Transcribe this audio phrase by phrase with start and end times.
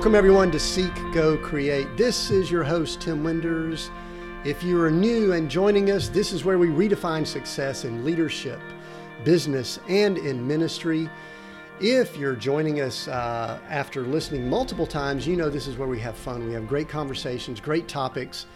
[0.00, 1.86] Welcome, everyone, to Seek, Go, Create.
[1.98, 3.90] This is your host, Tim Winders.
[4.46, 8.60] If you are new and joining us, this is where we redefine success in leadership,
[9.24, 11.10] business, and in ministry.
[11.82, 16.00] If you're joining us uh, after listening multiple times, you know this is where we
[16.00, 16.46] have fun.
[16.46, 18.46] We have great conversations, great topics,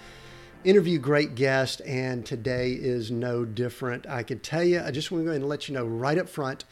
[0.65, 4.07] interview great guests, and today is no different.
[4.07, 6.17] I could tell you, I just want to go ahead and let you know right
[6.17, 6.65] up front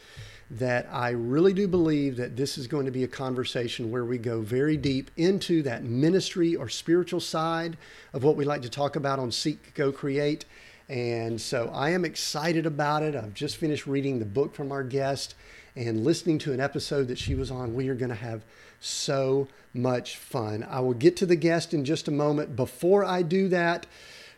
[0.51, 4.17] that I really do believe that this is going to be a conversation where we
[4.17, 7.77] go very deep into that ministry or spiritual side
[8.13, 10.45] of what we like to talk about on Seek, Go, Create.
[10.89, 13.15] And so I am excited about it.
[13.15, 15.33] I've just finished reading the book from our guest
[15.75, 17.73] and listening to an episode that she was on.
[17.73, 18.43] We are going to have
[18.79, 20.67] so much fun.
[20.69, 22.55] I will get to the guest in just a moment.
[22.55, 23.87] Before I do that,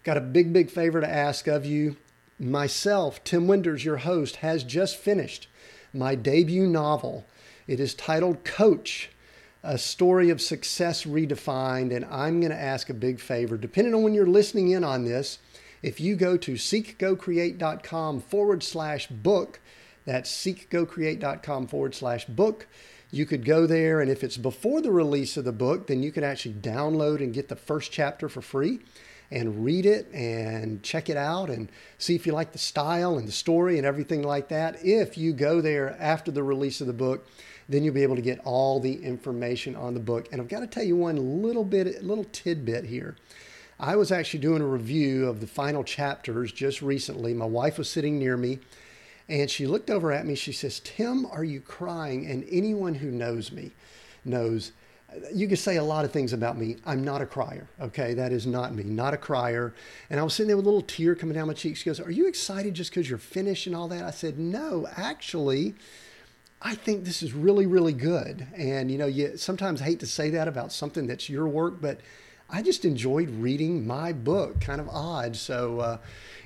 [0.03, 1.98] got a big, big favor to ask of you.
[2.39, 5.48] Myself, Tim Winders, your host, has just finished
[5.96, 7.26] my debut novel.
[7.68, 9.10] It is titled Coach,
[9.64, 11.96] a story of success redefined.
[11.96, 13.58] And I'm going to ask a big favor.
[13.58, 15.40] Depending on when you're listening in on this,
[15.82, 19.60] if you go to seekgocreate.com forward slash book,
[20.06, 22.68] that's seekgocreate.com forward slash book.
[23.12, 26.12] You could go there, and if it's before the release of the book, then you
[26.12, 28.82] can actually download and get the first chapter for free
[29.31, 33.28] and read it and check it out and see if you like the style and
[33.28, 34.84] the story and everything like that.
[34.84, 37.28] If you go there after the release of the book,
[37.67, 40.28] then you'll be able to get all the information on the book.
[40.32, 43.16] And I've got to tell you one little bit, little tidbit here.
[43.80, 47.34] I was actually doing a review of the final chapters just recently.
[47.34, 48.60] My wife was sitting near me
[49.28, 50.36] and she looked over at me.
[50.36, 52.26] She says, Tim, are you crying?
[52.26, 53.72] And anyone who knows me
[54.23, 54.72] knows
[55.33, 56.77] you can say a lot of things about me.
[56.85, 57.67] I'm not a crier.
[57.81, 58.13] Okay.
[58.13, 59.73] That is not me, not a crier.
[60.09, 61.77] And I was sitting there with a little tear coming down my cheek.
[61.77, 64.04] She goes, Are you excited just because you're finished and all that?
[64.04, 65.75] I said, No, actually.
[66.61, 68.48] I think this is really, really good.
[68.55, 71.99] And, you know, you sometimes hate to say that about something that's your work, but
[72.49, 74.61] I just enjoyed reading my book.
[74.61, 75.36] Kind of odd.
[75.36, 75.98] So, uh,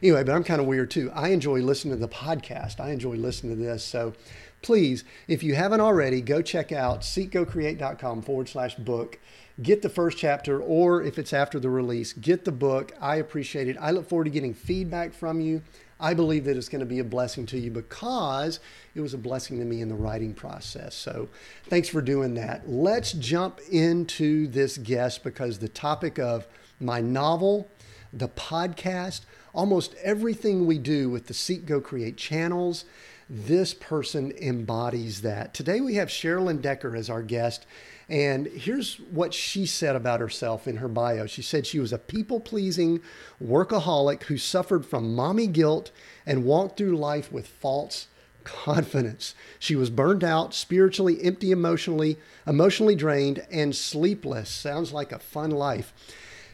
[0.01, 1.11] anyway, but I'm kind of weird too.
[1.13, 2.79] I enjoy listening to the podcast.
[2.79, 3.83] I enjoy listening to this.
[3.83, 4.13] So,
[4.61, 9.19] please, if you haven't already, go check out seekgocreate.com forward slash book.
[9.61, 12.93] Get the first chapter, or if it's after the release, get the book.
[13.01, 13.75] I appreciate it.
[13.79, 15.61] I look forward to getting feedback from you.
[15.99, 18.61] I believe that it's going to be a blessing to you because
[18.95, 20.95] it was a blessing to me in the writing process.
[20.95, 21.27] So
[21.65, 22.69] thanks for doing that.
[22.69, 26.47] Let's jump into this guest because the topic of
[26.79, 27.67] my novel,
[28.13, 29.21] the podcast,
[29.53, 32.85] almost everything we do with the Seek Go Create channels
[33.29, 35.53] this person embodies that.
[35.53, 37.67] Today we have Sherilyn Decker as our guest.
[38.09, 41.27] And here's what she said about herself in her bio.
[41.27, 43.01] She said she was a people pleasing
[43.43, 45.91] workaholic who suffered from mommy guilt
[46.25, 48.07] and walked through life with false
[48.43, 49.35] confidence.
[49.59, 52.17] She was burned out, spiritually empty emotionally,
[52.47, 54.49] emotionally drained, and sleepless.
[54.49, 55.93] Sounds like a fun life.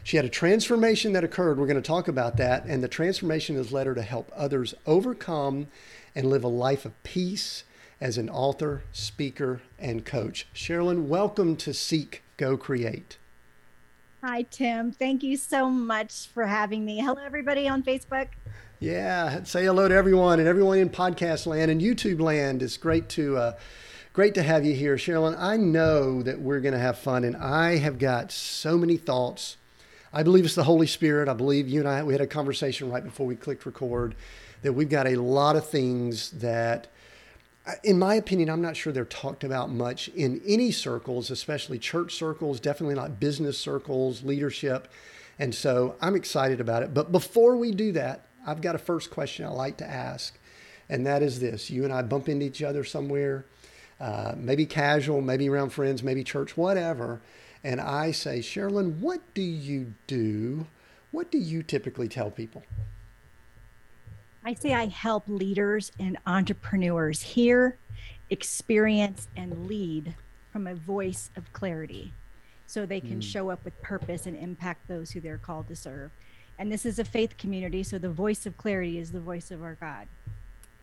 [0.02, 1.58] She had a transformation that occurred.
[1.58, 2.64] We're going to talk about that.
[2.66, 5.68] And the transformation has led her to help others overcome
[6.16, 7.62] and live a life of peace
[8.00, 10.48] as an author, speaker, and coach.
[10.54, 13.18] Sherilyn, welcome to Seek, Go Create.
[14.24, 14.90] Hi, Tim.
[14.92, 17.00] Thank you so much for having me.
[17.00, 18.28] Hello, everybody on Facebook.
[18.80, 22.62] Yeah, say hello to everyone and everyone in podcast land and YouTube land.
[22.62, 23.52] It's great to uh,
[24.14, 25.36] great to have you here, Sherilyn.
[25.38, 29.58] I know that we're going to have fun, and I have got so many thoughts.
[30.12, 31.28] I believe it's the Holy Spirit.
[31.28, 34.14] I believe you and I we had a conversation right before we clicked record
[34.66, 36.88] that we've got a lot of things that,
[37.84, 42.16] in my opinion, I'm not sure they're talked about much in any circles, especially church
[42.16, 44.88] circles, definitely not business circles, leadership.
[45.38, 46.92] And so I'm excited about it.
[46.92, 50.36] But before we do that, I've got a first question I like to ask,
[50.88, 53.46] and that is this You and I bump into each other somewhere,
[54.00, 57.20] uh, maybe casual, maybe around friends, maybe church, whatever.
[57.62, 60.66] And I say, Sherilyn, what do you do?
[61.12, 62.64] What do you typically tell people?
[64.46, 67.78] I say I help leaders and entrepreneurs hear,
[68.30, 70.14] experience, and lead
[70.52, 72.12] from a voice of clarity
[72.68, 73.24] so they can mm.
[73.24, 76.12] show up with purpose and impact those who they're called to serve.
[76.60, 79.64] And this is a faith community, so the voice of clarity is the voice of
[79.64, 80.06] our God.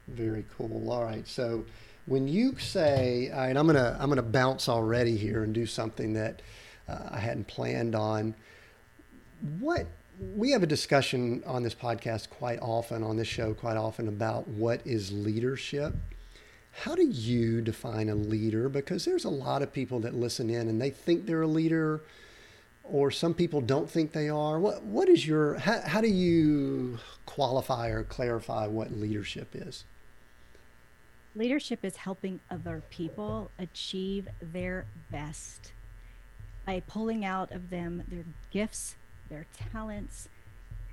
[0.09, 0.91] Very cool.
[0.91, 1.25] All right.
[1.25, 1.63] So
[2.05, 6.41] when you say, and I'm gonna I'm gonna bounce already here and do something that
[6.89, 8.35] uh, I hadn't planned on.
[9.59, 9.87] What
[10.19, 14.47] we have a discussion on this podcast quite often, on this show quite often, about
[14.47, 15.95] what is leadership.
[16.71, 18.69] How do you define a leader?
[18.69, 22.01] Because there's a lot of people that listen in and they think they're a leader,
[22.83, 24.59] or some people don't think they are.
[24.59, 29.83] What what is your how, how do you qualify or clarify what leadership is?
[31.35, 35.71] Leadership is helping other people achieve their best
[36.65, 38.95] by pulling out of them their gifts,
[39.33, 40.29] their talents,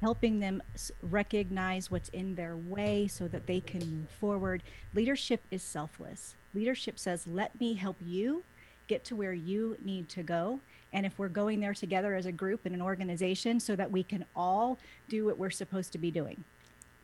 [0.01, 0.63] helping them
[1.03, 4.63] recognize what's in their way so that they can move forward.
[4.95, 6.35] Leadership is selfless.
[6.55, 8.43] Leadership says, let me help you
[8.89, 10.61] get to where you need to go.
[10.93, 14.03] And if we're going there together as a group in an organization so that we
[14.03, 14.79] can all
[15.09, 16.43] do what we're supposed to be doing.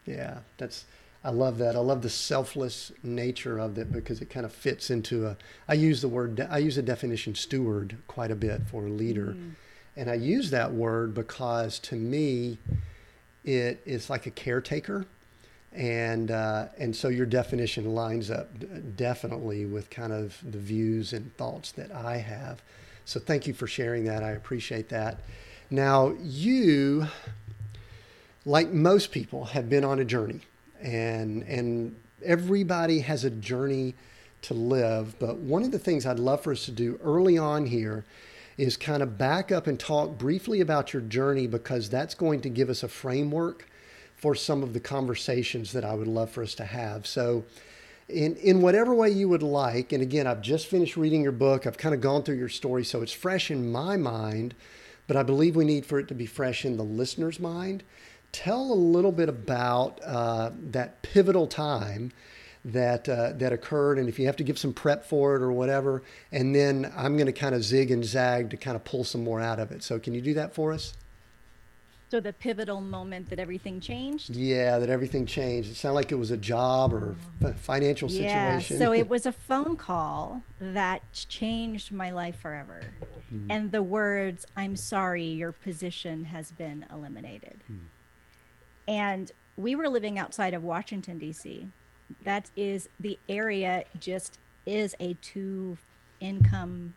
[0.06, 0.86] Yeah, that's
[1.26, 1.74] I love that.
[1.74, 5.36] I love the selfless nature of it because it kind of fits into a.
[5.68, 6.40] I use the word.
[6.48, 9.54] I use the definition steward quite a bit for a leader, mm.
[9.96, 12.58] And I use that word because to me,
[13.44, 15.06] it is like a caretaker,
[15.72, 18.48] and uh, and so your definition lines up
[18.96, 22.62] definitely with kind of the views and thoughts that I have.
[23.04, 24.22] So thank you for sharing that.
[24.22, 25.20] I appreciate that.
[25.70, 27.06] Now you,
[28.44, 30.40] like most people, have been on a journey
[30.82, 33.94] and and everybody has a journey
[34.42, 35.18] to live.
[35.18, 38.04] But one of the things I'd love for us to do early on here
[38.56, 42.48] is kind of back up and talk briefly about your journey because that's going to
[42.48, 43.68] give us a framework
[44.14, 47.06] for some of the conversations that I would love for us to have.
[47.06, 47.44] So,
[48.08, 51.66] in, in whatever way you would like, and again, I've just finished reading your book,
[51.66, 54.54] I've kind of gone through your story, so it's fresh in my mind,
[55.08, 57.82] but I believe we need for it to be fresh in the listener's mind
[58.36, 62.12] tell a little bit about uh, that pivotal time
[62.66, 65.52] that uh, that occurred, and if you have to give some prep for it or
[65.52, 66.02] whatever,
[66.32, 69.22] and then I'm going to kind of zig and zag to kind of pull some
[69.22, 69.82] more out of it.
[69.82, 70.94] So, can you do that for us?
[72.08, 74.30] So the pivotal moment that everything changed.
[74.36, 75.70] Yeah, that everything changed.
[75.70, 77.16] It sounded like it was a job or
[77.56, 78.76] financial situation.
[78.78, 82.80] Yeah, so it was a phone call that changed my life forever.
[83.32, 83.46] Mm.
[83.50, 87.78] And the words, "I'm sorry, your position has been eliminated." Mm.
[88.86, 91.68] And we were living outside of Washington, D.C.
[92.24, 95.78] That is the area, just is a two
[96.20, 96.94] income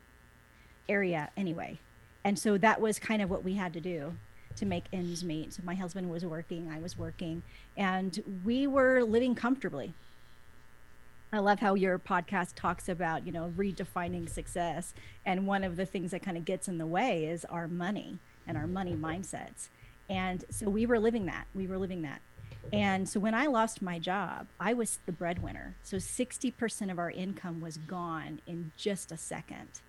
[0.88, 1.80] area anyway.
[2.24, 4.14] And so that was kind of what we had to do
[4.56, 5.54] to make ends meet.
[5.54, 7.44] So my husband was working, I was working,
[7.78, 9.94] and we were living comfortably.
[11.32, 14.96] I love how your podcast talks about, you know, redefining success.
[15.26, 18.18] And one of the things that kind of gets in the way is our money
[18.48, 19.70] and our money mindsets.
[20.10, 21.46] And so we were living that.
[21.54, 22.22] We were living that.
[22.72, 25.76] And so when I lost my job, I was the breadwinner.
[25.84, 29.82] So 60% of our income was gone in just a second.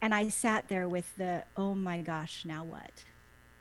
[0.00, 3.04] And I sat there with the, oh my gosh, now what?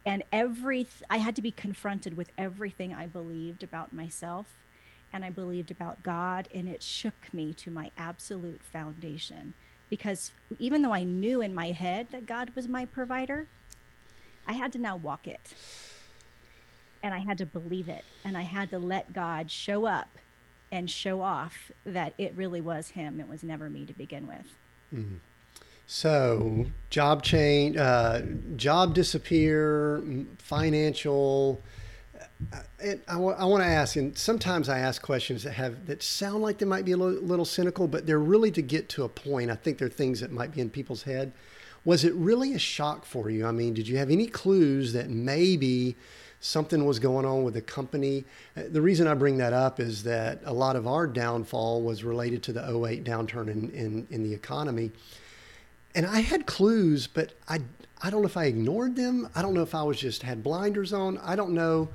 [0.05, 4.47] And every, I had to be confronted with everything I believed about myself
[5.13, 6.47] and I believed about God.
[6.53, 9.53] And it shook me to my absolute foundation
[9.89, 13.47] because even though I knew in my head that God was my provider,
[14.47, 15.53] I had to now walk it
[17.03, 20.17] and I had to believe it and I had to let God show up
[20.71, 23.19] and show off that it really was him.
[23.19, 24.47] It was never me to begin with.
[24.93, 25.15] Mm-hmm.
[25.87, 28.21] so job change uh,
[28.57, 30.03] job disappear
[30.37, 31.61] financial
[32.51, 35.85] uh, and I, w- I want to ask and sometimes i ask questions that have
[35.85, 38.89] that sound like they might be a little, little cynical but they're really to get
[38.89, 41.31] to a point i think they're things that might be in people's head.
[41.85, 43.45] Was it really a shock for you?
[43.47, 45.95] I mean did you have any clues that maybe
[46.41, 48.25] something was going on with the company.
[48.57, 52.03] Uh, the reason I bring that up is that a lot of our downfall was
[52.03, 54.91] related to the 08 downturn in, in, in the economy.
[55.95, 57.59] And I had clues, but I,
[58.01, 59.29] I don't know if I ignored them.
[59.35, 61.19] I don't know if I was just had blinders on.
[61.19, 61.89] I don't know.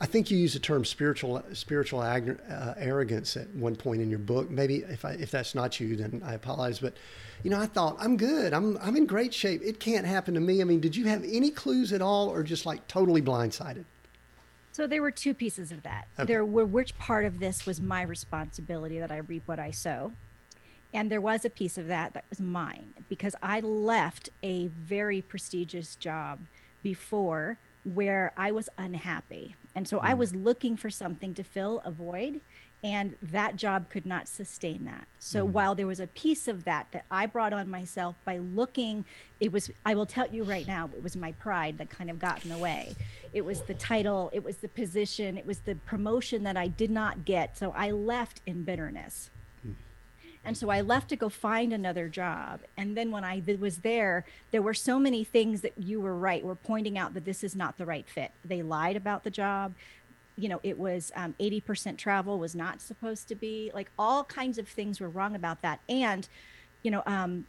[0.00, 4.10] I think you use the term spiritual spiritual ag- uh, arrogance at one point in
[4.10, 4.50] your book.
[4.50, 6.78] Maybe if I, if that's not you, then I apologize.
[6.80, 6.94] But
[7.42, 8.52] you know, I thought I'm good.
[8.52, 9.62] I'm I'm in great shape.
[9.64, 10.60] It can't happen to me.
[10.60, 13.84] I mean, did you have any clues at all, or just like totally blindsided?
[14.72, 16.08] So there were two pieces of that.
[16.18, 16.26] Okay.
[16.26, 20.12] There were which part of this was my responsibility that I reap what I sow.
[20.92, 25.22] And there was a piece of that that was mine because I left a very
[25.22, 26.40] prestigious job
[26.82, 29.56] before where I was unhappy.
[29.76, 30.04] And so mm.
[30.04, 32.40] I was looking for something to fill a void
[32.84, 35.52] and that job could not sustain that so mm-hmm.
[35.52, 39.04] while there was a piece of that that i brought on myself by looking
[39.40, 42.18] it was i will tell you right now it was my pride that kind of
[42.18, 42.94] got in the way
[43.32, 46.90] it was the title it was the position it was the promotion that i did
[46.90, 49.35] not get so i left in bitterness mm.
[50.46, 52.60] And so I left to go find another job.
[52.76, 56.44] And then when I was there, there were so many things that you were right,
[56.44, 58.30] were pointing out that this is not the right fit.
[58.44, 59.74] They lied about the job
[60.36, 64.58] you know it was um, 80% travel was not supposed to be like all kinds
[64.58, 66.28] of things were wrong about that and
[66.82, 67.46] you know um,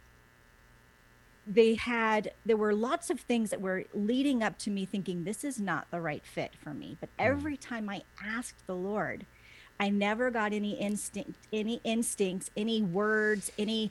[1.46, 5.44] they had there were lots of things that were leading up to me thinking this
[5.44, 7.26] is not the right fit for me but hmm.
[7.26, 9.26] every time i asked the lord
[9.80, 13.90] i never got any instinct any instincts any words any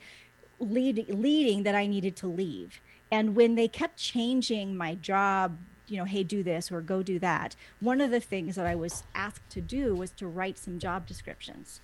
[0.59, 5.97] lead, leading that i needed to leave And when they kept changing my job, you
[5.97, 9.03] know, hey, do this or go do that, one of the things that I was
[9.15, 11.79] asked to do was to write some job descriptions.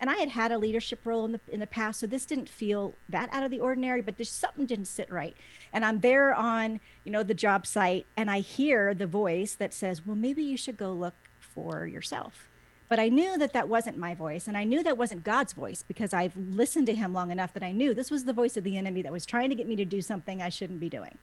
[0.00, 2.48] And I had had a leadership role in the in the past, so this didn't
[2.48, 4.00] feel that out of the ordinary.
[4.00, 5.36] But there's something didn't sit right,
[5.74, 9.74] and I'm there on you know the job site, and I hear the voice that
[9.74, 12.49] says, "Well, maybe you should go look for yourself."
[12.90, 15.84] But I knew that that wasn't my voice, and I knew that wasn't God's voice
[15.86, 18.64] because I've listened to Him long enough that I knew this was the voice of
[18.64, 21.16] the enemy that was trying to get me to do something I shouldn't be doing.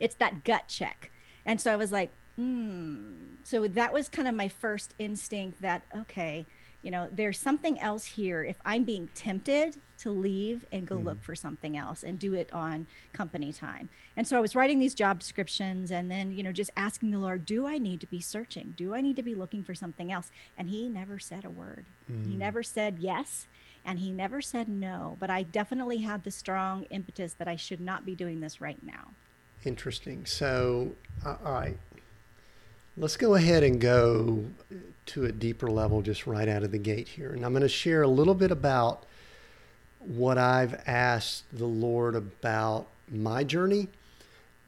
[0.00, 1.10] It's that gut check,
[1.44, 5.82] and so I was like, "Hmm." So that was kind of my first instinct that
[5.94, 6.46] okay
[6.82, 11.04] you know there's something else here if i'm being tempted to leave and go mm.
[11.04, 13.88] look for something else and do it on company time.
[14.16, 17.18] And so i was writing these job descriptions and then you know just asking the
[17.18, 18.74] lord do i need to be searching?
[18.76, 20.30] Do i need to be looking for something else?
[20.58, 21.86] And he never said a word.
[22.10, 22.30] Mm.
[22.30, 23.46] he never said yes
[23.84, 27.80] and he never said no but i definitely had the strong impetus that i should
[27.80, 29.08] not be doing this right now.
[29.64, 30.26] Interesting.
[30.26, 30.92] So
[31.24, 31.78] all right.
[32.96, 34.44] Let's go ahead and go
[35.06, 37.32] to a deeper level just right out of the gate here.
[37.32, 39.06] And I'm going to share a little bit about
[40.06, 43.88] what I've asked the Lord about my journey.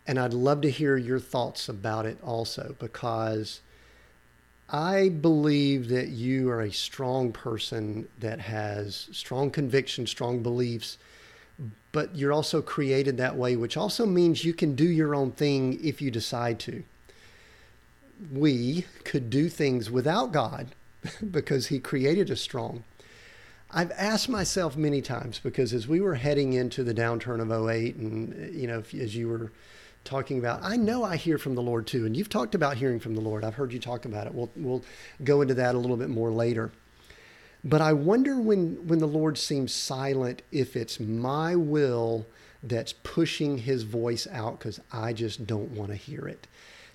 [0.07, 3.61] And I'd love to hear your thoughts about it also, because
[4.69, 10.99] I believe that you are a strong person that has strong convictions, strong beliefs,
[11.93, 15.79] but you're also created that way, which also means you can do your own thing
[15.83, 16.85] if you decide to
[18.33, 20.69] we could do things without God
[21.31, 22.85] because He created us strong.
[23.77, 27.97] I've asked myself many times because as we were heading into the downturn of 08
[27.97, 29.51] and you know as you were
[30.05, 33.01] talking about I know I hear from the Lord too and you've talked about hearing
[33.01, 33.43] from the Lord.
[33.45, 34.35] I've heard you talk about it.
[34.35, 34.85] We'll we'll
[35.25, 36.71] go into that a little bit more later.
[37.65, 42.27] But I wonder when when the Lord seems silent if it's my will
[42.63, 46.47] that's pushing his voice out cuz I just don't want to hear it.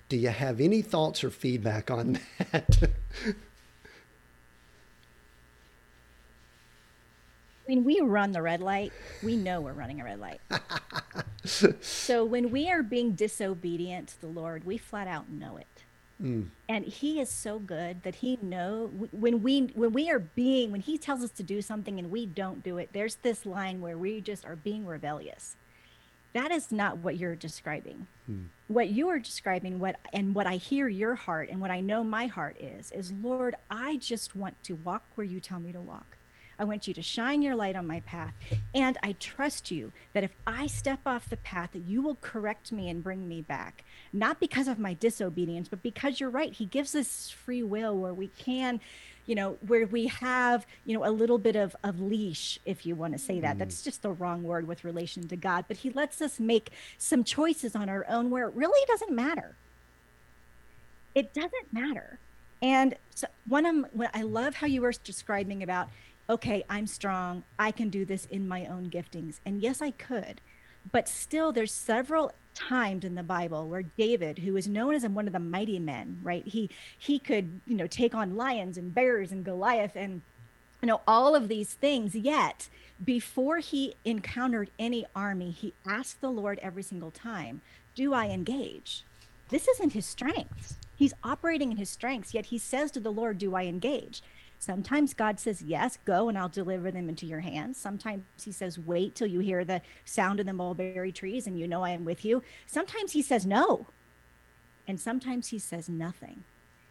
[0.08, 2.20] Do you have any thoughts or feedback on
[2.52, 2.90] that?
[7.66, 10.40] When we run the red light, we know we're running a red light.
[11.80, 15.66] so when we are being disobedient to the Lord, we flat out know it.
[16.22, 16.48] Mm.
[16.68, 20.82] And he is so good that he know when we when we are being when
[20.82, 23.96] he tells us to do something and we don't do it, there's this line where
[23.96, 25.56] we just are being rebellious
[26.32, 28.42] that is not what you're describing hmm.
[28.68, 32.04] what you are describing what and what i hear your heart and what i know
[32.04, 35.80] my heart is is lord i just want to walk where you tell me to
[35.80, 36.16] walk
[36.60, 38.34] i want you to shine your light on my path.
[38.74, 42.70] And i trust you that if i step off the path that you will correct
[42.70, 43.84] me and bring me back.
[44.12, 46.52] Not because of my disobedience but because you're right.
[46.52, 48.80] He gives us free will where we can
[49.26, 52.94] you know where we have you know a little bit of of leash if you
[52.94, 53.56] want to say that.
[53.56, 53.58] Mm.
[53.60, 57.24] that's just the wrong word with relation to god but he lets us make some
[57.24, 59.56] choices on our own where it really doesn't matter.
[61.14, 62.18] It doesn't matter.
[62.62, 65.88] And so one of what i love how you were describing about
[66.30, 69.40] okay i'm strong i can do this in my own giftings.
[69.44, 70.40] And yes i could
[70.92, 75.26] but still there's several times in the Bible where David, who is known as one
[75.26, 76.46] of the mighty men, right?
[76.46, 80.22] He he could, you know, take on lions and bears and Goliath and
[80.82, 82.14] you know all of these things.
[82.14, 82.68] Yet
[83.02, 87.62] before he encountered any army he asked the lord every single time
[87.94, 89.04] do i engage?
[89.48, 90.76] This isn't his strength.
[90.96, 94.22] He's operating in his strengths yet he says to the lord do i engage
[94.60, 97.78] Sometimes God says, Yes, go and I'll deliver them into your hands.
[97.78, 101.66] Sometimes He says, Wait till you hear the sound of the mulberry trees and you
[101.66, 102.42] know I am with you.
[102.66, 103.86] Sometimes He says, No.
[104.86, 106.44] And sometimes He says nothing.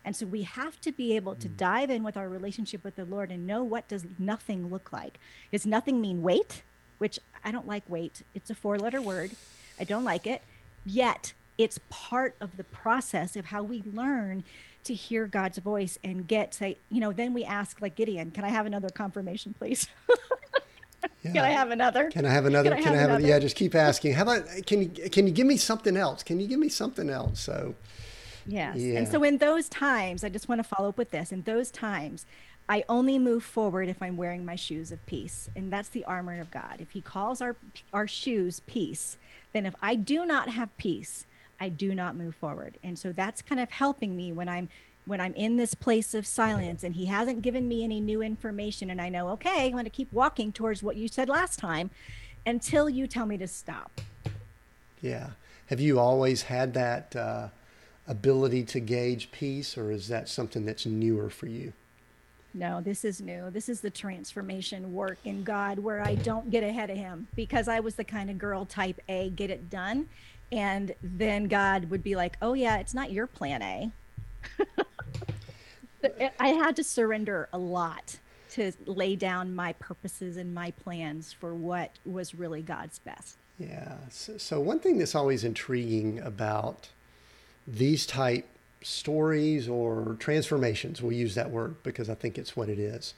[0.04, 1.58] And so we have to be able to hmm.
[1.58, 5.20] dive in with our relationship with the Lord and know what does nothing look like.
[5.52, 6.64] Does nothing mean wait?
[6.98, 8.24] Which I don't like wait.
[8.34, 9.32] It's a four letter word.
[9.80, 10.42] I don't like it.
[10.86, 14.44] Yet it's part of the process of how we learn
[14.84, 18.44] to hear God's voice and get say, you know, then we ask like Gideon, can
[18.44, 19.88] I have another confirmation, please?
[20.10, 20.16] yeah.
[21.34, 22.10] Can I have another?
[22.10, 22.70] Can I have another?
[22.70, 23.28] Can I have, have another?
[23.28, 24.14] yeah, just keep asking.
[24.14, 26.24] How about can you can you give me something else?
[26.24, 27.40] Can you give me something else?
[27.42, 27.76] So
[28.50, 28.78] Yes.
[28.78, 29.00] Yeah.
[29.00, 31.32] And so in those times, I just want to follow up with this.
[31.32, 32.26] In those times,
[32.68, 35.50] I only move forward if I'm wearing my shoes of peace.
[35.56, 36.78] And that's the armor of God.
[36.80, 37.56] If he calls our
[37.94, 39.18] our shoes peace,
[39.54, 41.26] then if I do not have peace,
[41.60, 42.78] I do not move forward.
[42.84, 44.70] And so that's kind of helping me when I'm
[45.06, 48.92] when I'm in this place of silence and he hasn't given me any new information
[48.92, 51.90] and I know, okay, I'm going to keep walking towards what you said last time
[52.46, 54.02] until you tell me to stop.
[55.02, 55.32] Yeah.
[55.68, 57.48] Have you always had that uh,
[58.08, 61.74] ability to gauge peace or is that something that's newer for you?
[62.54, 63.50] no, this is new.
[63.52, 67.68] This is the transformation work in God where I don't get ahead of him because
[67.68, 70.10] I was the kind of girl type A, get it done.
[70.52, 73.92] And then God would be like, oh, yeah, it's not your plan A.
[76.40, 78.18] I had to surrender a lot
[78.52, 83.38] to lay down my purposes and my plans for what was really God's best.
[83.60, 83.96] Yeah.
[84.10, 86.90] So, so one thing that's always intriguing about
[87.68, 88.48] these type
[88.82, 93.14] stories or transformations, we'll use that word because I think it's what it is.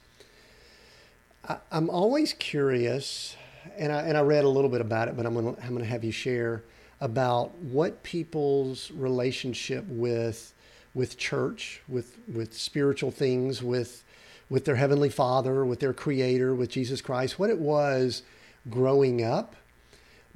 [1.48, 3.36] I, am always curious,
[3.78, 5.70] and I, and I read a little bit about it, but I'm going to I'm
[5.70, 6.62] going to have you share
[7.02, 10.54] about what people's relationship with
[10.94, 14.04] with church, with with spiritual things, with
[14.48, 18.22] with their heavenly Father, with their Creator, with Jesus Christ, what it was
[18.70, 19.56] growing up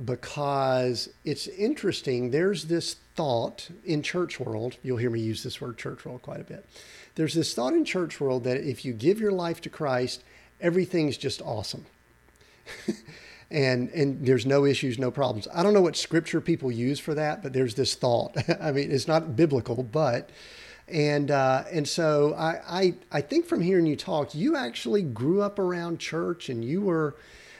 [0.04, 2.30] because it's interesting.
[2.30, 4.76] There's this thought in church world.
[4.82, 6.66] You'll hear me use this word church world quite a bit.
[7.14, 10.22] There's this thought in church world that if you give your life to Christ,
[10.60, 11.86] everything's just awesome.
[13.50, 15.48] and and there's no issues, no problems.
[15.54, 18.36] I don't know what scripture people use for that, but there's this thought.
[18.60, 20.30] I mean, it's not biblical, but
[20.88, 25.42] and uh, and so I, I I think from hearing you talk, you actually grew
[25.42, 27.16] up around church, and you were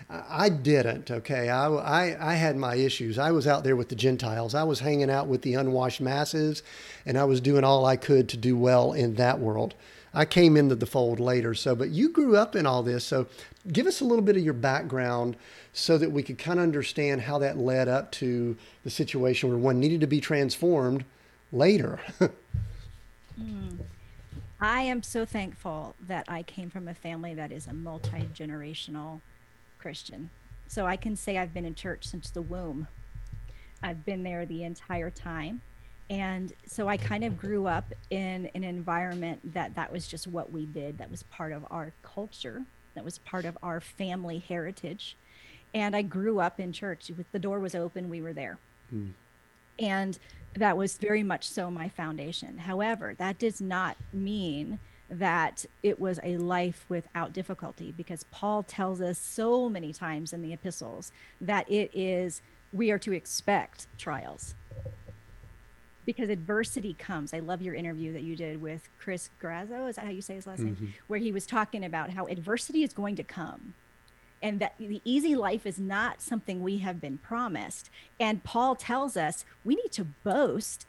[0.08, 1.10] I didn't.
[1.10, 3.18] Okay, I, I, I had my issues.
[3.18, 4.54] I was out there with the Gentiles.
[4.54, 6.62] I was hanging out with the unwashed masses,
[7.04, 9.74] and I was doing all I could to do well in that world.
[10.14, 11.54] I came into the fold later.
[11.54, 13.04] So, but you grew up in all this.
[13.04, 13.26] So,
[13.72, 15.36] give us a little bit of your background
[15.76, 19.58] so that we could kind of understand how that led up to the situation where
[19.58, 21.04] one needed to be transformed
[21.52, 22.00] later.
[23.38, 23.76] mm.
[24.58, 29.20] I am so thankful that I came from a family that is a multi generational
[29.78, 30.30] Christian.
[30.66, 32.88] So I can say I've been in church since the womb.
[33.82, 35.60] I've been there the entire time.
[36.08, 40.50] And so I kind of grew up in an environment that that was just what
[40.50, 40.96] we did.
[40.96, 42.62] That was part of our culture.
[42.94, 45.18] That was part of our family heritage.
[45.76, 47.10] And I grew up in church.
[47.14, 48.56] With the door was open, we were there.
[48.92, 49.12] Mm.
[49.78, 50.18] And
[50.54, 52.56] that was very much so my foundation.
[52.56, 54.78] However, that does not mean
[55.10, 60.40] that it was a life without difficulty because Paul tells us so many times in
[60.40, 61.12] the epistles
[61.42, 62.40] that it is,
[62.72, 64.54] we are to expect trials
[66.06, 67.34] because adversity comes.
[67.34, 69.90] I love your interview that you did with Chris Grazzo.
[69.90, 70.84] Is that how you say his last mm-hmm.
[70.84, 70.94] name?
[71.06, 73.74] Where he was talking about how adversity is going to come
[74.42, 77.90] and that the easy life is not something we have been promised.
[78.20, 80.86] And Paul tells us we need to boast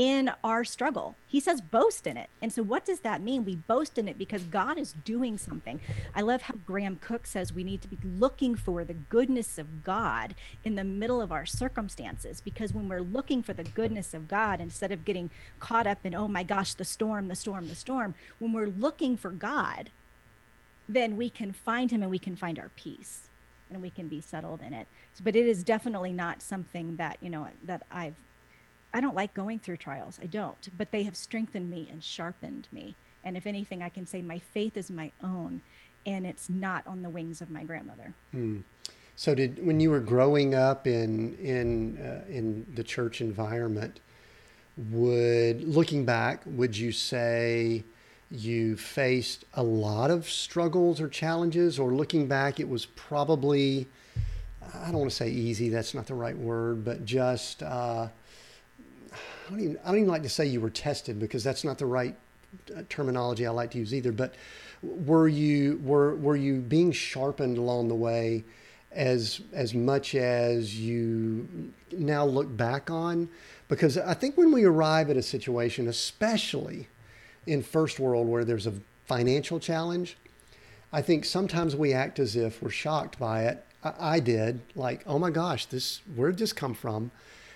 [0.00, 1.14] in our struggle.
[1.26, 2.30] He says boast in it.
[2.40, 3.44] And so what does that mean?
[3.44, 5.78] We boast in it because God is doing something.
[6.14, 9.84] I love how Graham Cooke says we need to be looking for the goodness of
[9.84, 10.34] God
[10.64, 14.58] in the middle of our circumstances because when we're looking for the goodness of God
[14.58, 18.14] instead of getting caught up in oh my gosh the storm, the storm, the storm,
[18.38, 19.90] when we're looking for God,
[20.94, 23.28] then we can find him and we can find our peace
[23.70, 24.86] and we can be settled in it.
[25.14, 28.16] So, but it is definitely not something that, you know, that I've
[28.92, 30.18] I don't like going through trials.
[30.20, 32.96] I don't, but they have strengthened me and sharpened me.
[33.22, 35.62] And if anything, I can say my faith is my own,
[36.06, 38.14] and it's not on the wings of my grandmother.
[38.32, 38.60] Hmm.
[39.14, 44.00] So, did when you were growing up in in uh, in the church environment,
[44.90, 47.84] would looking back, would you say
[48.30, 53.86] you faced a lot of struggles or challenges, or looking back, it was probably
[54.74, 55.68] I don't want to say easy.
[55.68, 58.08] That's not the right word, but just uh,
[59.12, 61.78] I don't even I don't even like to say you were tested because that's not
[61.78, 62.16] the right
[62.76, 64.12] uh, terminology I like to use either.
[64.12, 64.34] But
[64.82, 68.44] were you were were you being sharpened along the way
[68.92, 73.28] as as much as you now look back on?
[73.68, 76.88] Because I think when we arrive at a situation, especially
[77.46, 78.74] in first world where there's a
[79.06, 80.16] financial challenge,
[80.92, 83.64] I think sometimes we act as if we're shocked by it.
[83.82, 87.10] I, I did, like, oh my gosh, this where did this come from?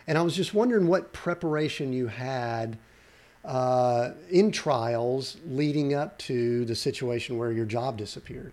[0.06, 2.78] And I was just wondering what preparation you had
[3.44, 8.52] uh, in trials leading up to the situation where your job disappeared.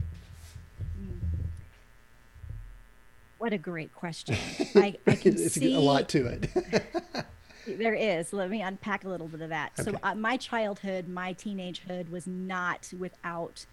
[3.38, 4.36] What a great question.
[4.76, 6.86] I, I can it's see a lot to it.
[7.68, 8.34] there is.
[8.34, 9.72] Let me unpack a little bit of that.
[9.80, 9.92] Okay.
[9.92, 13.66] So, uh, my childhood, my teenagehood was not without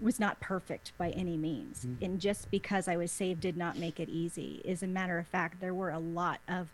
[0.00, 1.84] was not perfect by any means.
[1.84, 2.04] Mm-hmm.
[2.04, 4.62] And just because I was saved did not make it easy.
[4.66, 6.68] As a matter of fact, there were a lot of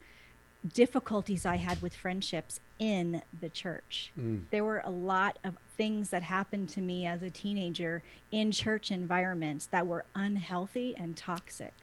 [0.72, 4.12] difficulties I had with friendships in the church.
[4.18, 4.42] Mm.
[4.50, 8.90] There were a lot of things that happened to me as a teenager in church
[8.90, 11.74] environments that were unhealthy and toxic.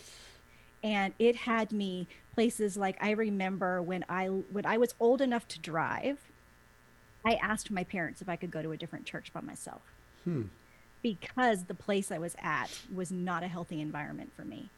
[0.84, 5.48] And it had me places like I remember when I when I was old enough
[5.50, 6.20] to drive,
[7.26, 9.82] I asked my parents if I could go to a different church by myself.
[10.24, 10.44] Hmm.
[11.02, 14.70] because the place I was at was not a healthy environment for me.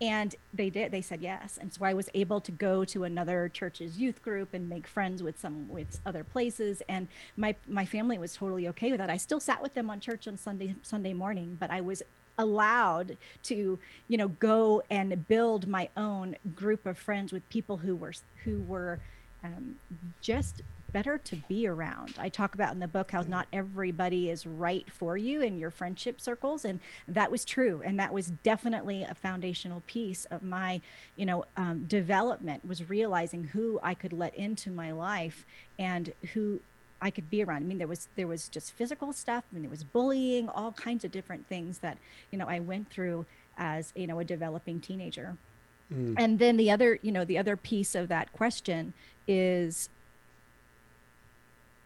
[0.00, 1.58] And they did, they said yes.
[1.60, 5.22] And so I was able to go to another church's youth group and make friends
[5.22, 6.82] with some, with other places.
[6.88, 9.10] And my, my family was totally okay with that.
[9.10, 12.02] I still sat with them on church on Sunday, Sunday morning, but I was
[12.38, 17.94] allowed to you know go and build my own group of friends with people who
[17.94, 18.12] were
[18.44, 18.98] who were
[19.42, 19.76] um,
[20.20, 20.62] just
[20.94, 22.14] better to be around.
[22.18, 25.72] I talk about in the book how not everybody is right for you in your
[25.72, 27.82] friendship circles, and that was true.
[27.84, 30.80] And that was definitely a foundational piece of my,
[31.16, 35.44] you know, um, development was realizing who I could let into my life
[35.80, 36.60] and who
[37.04, 37.58] I could be around.
[37.58, 39.44] I mean, there was there was just physical stuff.
[39.52, 41.98] I mean, there was bullying, all kinds of different things that
[42.32, 43.26] you know I went through
[43.58, 45.36] as you know a developing teenager.
[45.92, 46.14] Mm.
[46.16, 48.94] And then the other, you know, the other piece of that question
[49.28, 49.90] is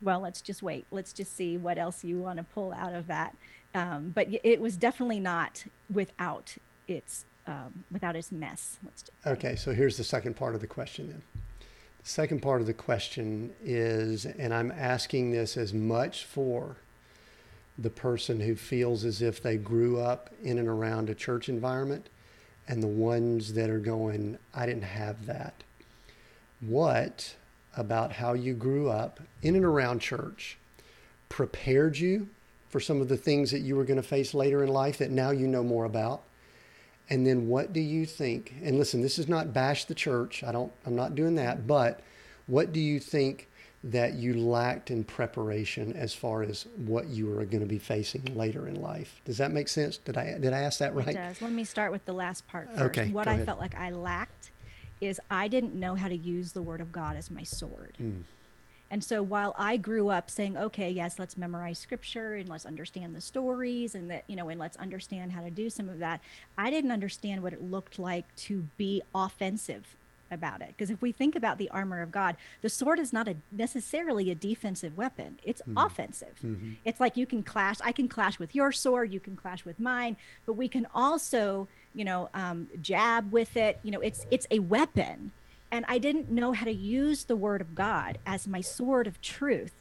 [0.00, 0.86] well, let's just wait.
[0.92, 3.36] Let's just see what else you want to pull out of that.
[3.74, 8.78] Um, but it was definitely not without its um, without its mess.
[9.26, 11.22] okay, so here's the second part of the question then.
[12.02, 16.76] The second part of the question is, and I'm asking this as much for
[17.78, 22.08] the person who feels as if they grew up in and around a church environment
[22.66, 25.54] and the ones that are going, I didn't have that.
[26.60, 27.34] What
[27.76, 30.58] about how you grew up in and around church
[31.28, 32.28] prepared you
[32.68, 35.10] for some of the things that you were going to face later in life that
[35.10, 36.22] now you know more about?
[37.10, 38.54] And then what do you think?
[38.62, 40.44] And listen, this is not bash the church.
[40.44, 42.00] I don't I'm not doing that, but
[42.46, 43.48] what do you think
[43.84, 48.24] that you lacked in preparation as far as what you were going to be facing
[48.34, 49.20] later in life?
[49.24, 49.98] Does that make sense?
[49.98, 51.08] Did I did I ask that right?
[51.08, 51.40] It does.
[51.40, 52.98] Let me start with the last part first.
[52.98, 54.50] Okay, what I felt like I lacked
[55.00, 57.96] is I didn't know how to use the word of God as my sword.
[58.02, 58.22] Mm.
[58.90, 63.14] And so while I grew up saying, okay, yes, let's memorize scripture and let's understand
[63.14, 66.20] the stories and that, you know, and let's understand how to do some of that,
[66.56, 69.96] I didn't understand what it looked like to be offensive
[70.30, 70.68] about it.
[70.68, 74.30] Because if we think about the armor of God, the sword is not a necessarily
[74.30, 75.38] a defensive weapon.
[75.42, 75.78] It's mm-hmm.
[75.78, 76.38] offensive.
[76.44, 76.72] Mm-hmm.
[76.84, 77.76] It's like you can clash.
[77.82, 79.12] I can clash with your sword.
[79.12, 80.16] You can clash with mine.
[80.46, 83.80] But we can also, you know, um, jab with it.
[83.82, 85.32] You know, it's it's a weapon.
[85.70, 89.20] And I didn't know how to use the word of God as my sword of
[89.20, 89.72] truth.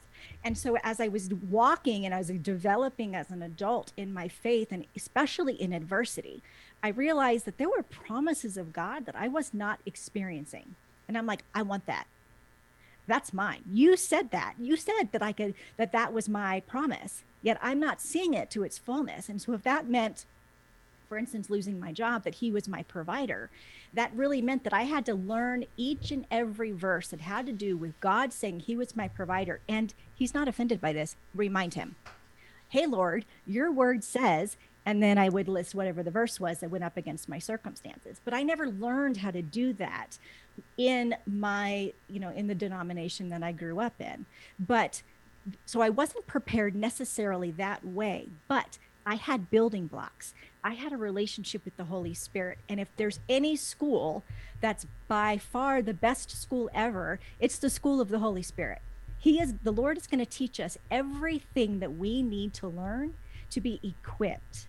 [0.43, 4.27] And so, as I was walking and I was developing as an adult in my
[4.27, 6.41] faith, and especially in adversity,
[6.83, 10.75] I realized that there were promises of God that I was not experiencing.
[11.07, 12.07] And I'm like, I want that.
[13.07, 13.63] That's mine.
[13.71, 14.55] You said that.
[14.59, 17.23] You said that I could, that that was my promise.
[17.41, 19.29] Yet I'm not seeing it to its fullness.
[19.29, 20.25] And so if that meant,
[21.07, 23.49] for instance, losing my job, that he was my provider,
[23.93, 27.53] that really meant that I had to learn each and every verse that had to
[27.53, 29.61] do with God saying he was my provider.
[29.67, 31.15] And he's not offended by this.
[31.33, 31.95] Remind him,
[32.69, 36.71] Hey, Lord, your word says and then I would list whatever the verse was that
[36.71, 38.21] went up against my circumstances.
[38.23, 40.17] But I never learned how to do that
[40.77, 44.25] in my, you know, in the denomination that I grew up in.
[44.57, 45.01] But
[45.65, 50.33] so I wasn't prepared necessarily that way, but I had building blocks.
[50.67, 52.57] I had a relationship with the Holy Spirit.
[52.67, 54.25] And if there's any school
[54.59, 58.81] that's by far the best school ever, it's the school of the Holy Spirit.
[59.17, 63.13] He is the Lord is going to teach us everything that we need to learn
[63.49, 64.67] to be equipped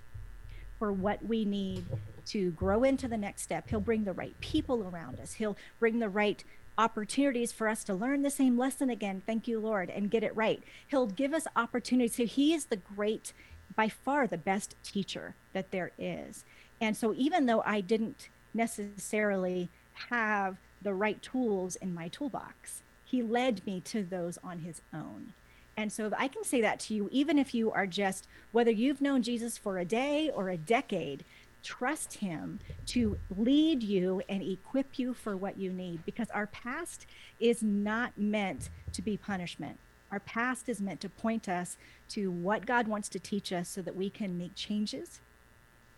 [0.79, 1.85] for what we need
[2.27, 3.69] to grow into the next step.
[3.69, 5.33] He'll bring the right people around us.
[5.33, 6.45] He'll bring the right
[6.79, 9.21] opportunities for us to learn the same lesson again.
[9.27, 10.63] Thank you, Lord, and get it right.
[10.87, 12.15] He'll give us opportunities.
[12.15, 13.33] So He is the great,
[13.77, 16.45] by far the best teacher that there is.
[16.81, 19.69] And so even though I didn't necessarily
[20.11, 25.33] have the right tools in my toolbox, He led me to those on His own.
[25.77, 29.01] And so I can say that to you, even if you are just, whether you've
[29.01, 31.25] known Jesus for a day or a decade,
[31.63, 37.07] trust him to lead you and equip you for what you need because our past
[37.39, 39.79] is not meant to be punishment.
[40.11, 41.77] Our past is meant to point us
[42.11, 45.21] to what God wants to teach us so that we can make changes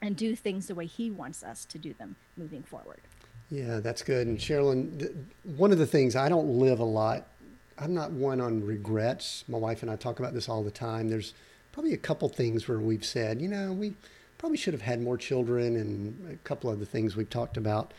[0.02, 3.00] and do things the way he wants us to do them moving forward.
[3.50, 4.26] Yeah, that's good.
[4.26, 7.26] And Sherilyn, one of the things I don't live a lot
[7.80, 9.44] I'm not one on regrets.
[9.48, 11.08] My wife and I talk about this all the time.
[11.08, 11.32] There's
[11.72, 13.94] probably a couple things where we've said, you know, we
[14.36, 17.92] probably should have had more children and a couple other things we've talked about.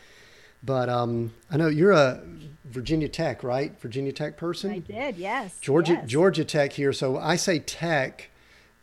[0.62, 2.22] But um, I know you're a
[2.64, 3.78] Virginia Tech, right?
[3.80, 4.70] Virginia Tech person.
[4.70, 5.58] I did, yes.
[5.60, 6.08] Georgia yes.
[6.08, 6.92] Georgia Tech here.
[6.92, 8.30] So I say Tech,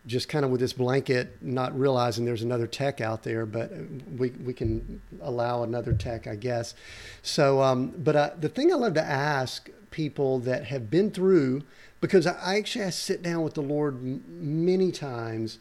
[0.05, 3.71] just kind of with this blanket, not realizing there's another Tech out there, but
[4.17, 6.75] we we can allow another Tech, I guess.
[7.21, 11.63] So, um, but uh, the thing I love to ask people that have been through,
[12.01, 15.59] because I actually I sit down with the Lord many times,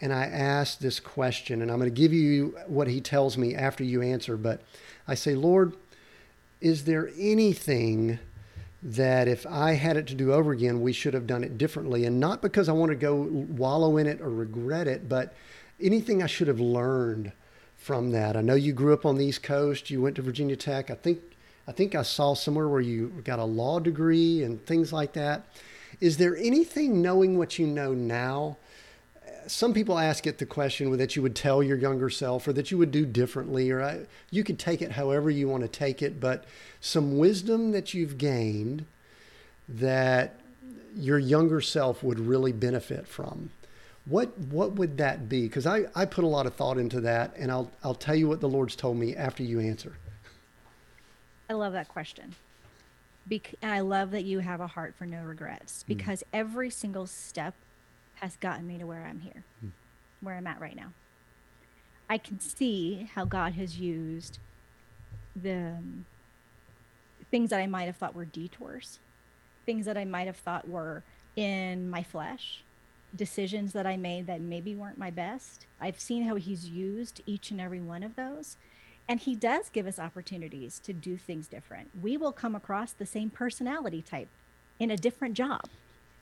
[0.00, 3.54] and I ask this question, and I'm going to give you what he tells me
[3.54, 4.36] after you answer.
[4.36, 4.62] But
[5.08, 5.74] I say, Lord,
[6.60, 8.18] is there anything
[8.82, 12.04] that if I had it to do over again, we should have done it differently?
[12.04, 15.34] And not because I want to go wallow in it or regret it, but
[15.80, 17.32] anything I should have learned
[17.76, 18.36] from that.
[18.36, 19.90] I know you grew up on the East Coast.
[19.90, 20.90] You went to Virginia Tech.
[20.90, 21.20] I think
[21.68, 25.46] I think I saw somewhere where you got a law degree and things like that.
[26.00, 28.56] Is there anything knowing what you know now?
[29.46, 32.70] Some people ask it the question that you would tell your younger self or that
[32.70, 36.02] you would do differently, or I, you could take it however you want to take
[36.02, 36.44] it, but
[36.80, 38.86] some wisdom that you've gained
[39.68, 40.40] that
[40.96, 43.50] your younger self would really benefit from.
[44.06, 45.42] What what would that be?
[45.42, 48.28] Because I, I put a lot of thought into that, and I'll I'll tell you
[48.28, 49.94] what the Lord's told me after you answer.
[51.50, 52.34] I love that question.
[53.28, 55.88] Bec- and I love that you have a heart for no regrets hmm.
[55.88, 56.26] because mm.
[56.32, 57.54] every single step
[58.16, 59.70] has gotten me to where I'm here, mm.
[60.20, 60.92] where I'm at right now.
[62.08, 64.38] I can see how God has used
[65.34, 66.06] the um,
[67.30, 69.00] things that I might have thought were detours,
[69.64, 71.02] things that I might have thought were
[71.34, 72.62] in my flesh,
[73.14, 75.66] decisions that I made that maybe weren't my best.
[75.80, 78.56] I've seen how He's used each and every one of those
[79.08, 81.90] and he does give us opportunities to do things different.
[82.00, 84.28] We will come across the same personality type
[84.78, 85.62] in a different job.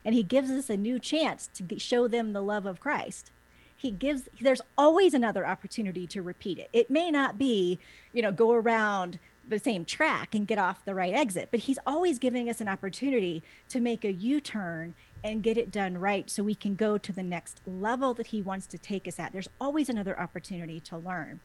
[0.04, 3.30] And he gives us a new chance to show them the love of Christ.
[3.76, 6.68] He gives, there's always another opportunity to repeat it.
[6.72, 7.78] It may not be,
[8.12, 11.78] you know, go around the same track and get off the right exit, but he's
[11.86, 16.30] always giving us an opportunity to make a U turn and get it done right
[16.30, 19.32] so we can go to the next level that he wants to take us at.
[19.32, 21.40] There's always another opportunity to learn.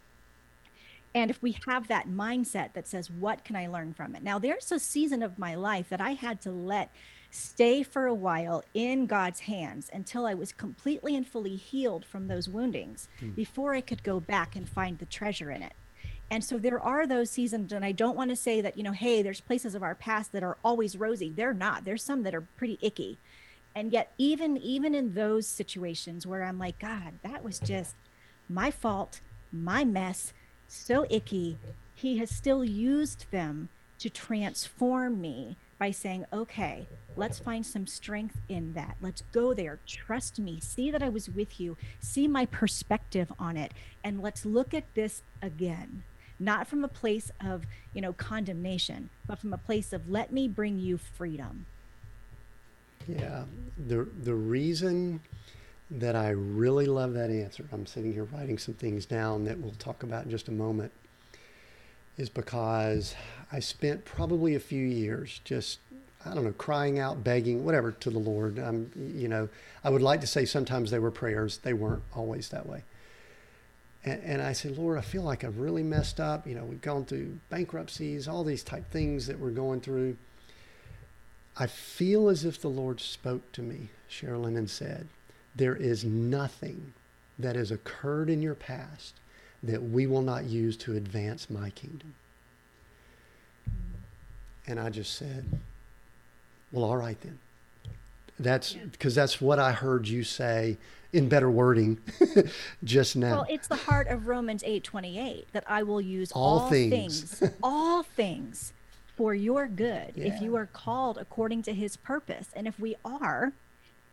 [1.15, 4.23] And if we have that mindset that says, what can I learn from it?
[4.23, 6.91] Now, there's a season of my life that I had to let
[7.31, 12.27] stay for a while in God's hands until I was completely and fully healed from
[12.27, 13.35] those woundings mm.
[13.35, 15.73] before I could go back and find the treasure in it.
[16.31, 18.91] And so there are those seasons, and I don't want to say that, you know,
[18.91, 21.31] hey, there's places of our past that are always rosy.
[21.31, 21.85] They're not.
[21.85, 23.17] There's some that are pretty icky.
[23.75, 27.95] And yet, even even in those situations where I'm like, God, that was just
[28.47, 30.33] my fault, my mess
[30.67, 31.57] so icky,
[31.95, 38.37] he has still used them to transform me by saying, okay, let's find some strength
[38.49, 38.97] in that.
[39.01, 39.79] Let's go there.
[39.87, 40.59] Trust me.
[40.59, 41.77] See that I was with you.
[42.01, 43.73] See my perspective on it.
[44.03, 46.03] And let's look at this again.
[46.37, 47.63] Not from a place of,
[47.93, 51.65] you know, condemnation, but from a place of let me bring you freedom.
[53.07, 53.45] Yeah.
[53.87, 55.21] The the reason
[55.91, 57.65] that I really love that answer.
[57.71, 60.91] I'm sitting here writing some things down that we'll talk about in just a moment.
[62.19, 63.15] Is because
[63.51, 65.79] I spent probably a few years just
[66.25, 68.59] I don't know, crying out, begging, whatever to the Lord.
[68.59, 69.47] Um, you know,
[69.83, 71.59] I would like to say sometimes they were prayers.
[71.59, 72.83] They weren't always that way.
[74.03, 76.45] And, and I said, Lord, I feel like I've really messed up.
[76.45, 80.17] You know, we've gone through bankruptcies, all these type things that we're going through.
[81.55, 85.07] I feel as if the Lord spoke to me, Sherilyn, and said,
[85.55, 86.93] there is nothing
[87.37, 89.15] that has occurred in your past
[89.63, 92.15] that we will not use to advance my kingdom.
[94.67, 95.45] And I just said,
[96.71, 97.39] well, all right then.
[98.39, 100.77] That's because that's what I heard you say
[101.11, 101.99] in better wording
[102.83, 103.37] just now.
[103.37, 107.53] Well, it's the heart of Romans 8:28 that I will use all, all things, things
[107.63, 108.71] all things
[109.17, 110.27] for your good yeah.
[110.27, 112.47] if you are called according to his purpose.
[112.55, 113.51] And if we are,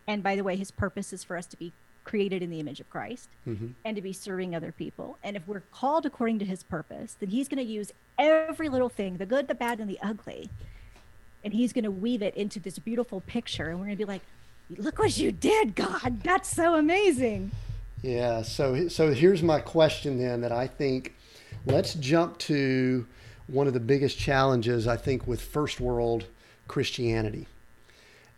[0.05, 1.71] and by the way, his purpose is for us to be
[2.07, 3.67] created in the image of Christ mm-hmm.
[3.85, 5.17] and to be serving other people.
[5.23, 8.89] And if we're called according to his purpose, then he's going to use every little
[8.89, 10.49] thing, the good, the bad, and the ugly,
[11.43, 13.69] and he's going to weave it into this beautiful picture.
[13.69, 14.21] And we're going to be like,
[14.77, 16.23] look what you did, God.
[16.23, 17.51] That's so amazing.
[18.01, 18.41] Yeah.
[18.41, 21.13] So, so here's my question then that I think
[21.65, 23.05] let's jump to
[23.47, 26.25] one of the biggest challenges, I think, with first world
[26.67, 27.47] Christianity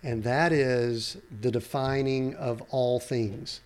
[0.04, 3.62] and that is the defining of all things.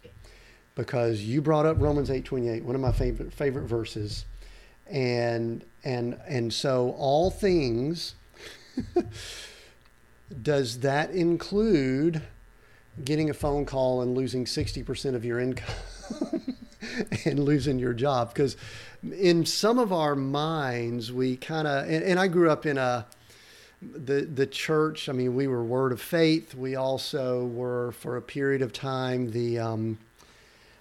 [0.76, 4.26] Because you brought up Romans 8:28, one of my favorite favorite verses.
[4.88, 8.15] And and and so all things
[10.41, 12.22] does that include
[13.04, 15.76] getting a phone call and losing 60% of your income
[17.26, 18.56] and losing your job because
[19.17, 23.06] in some of our minds we kind of and, and, i grew up in a
[23.93, 25.10] the the church.
[25.10, 26.56] I mean, we were Word of Faith.
[26.56, 29.98] We also were for a period of time the um,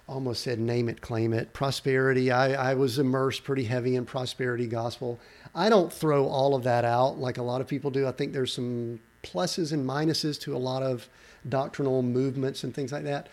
[0.07, 2.31] almost said name it, claim it, prosperity.
[2.31, 5.19] I, I was immersed pretty heavy in prosperity gospel.
[5.55, 8.07] I don't throw all of that out like a lot of people do.
[8.07, 11.07] I think there's some pluses and minuses to a lot of
[11.47, 13.29] doctrinal movements and things like that.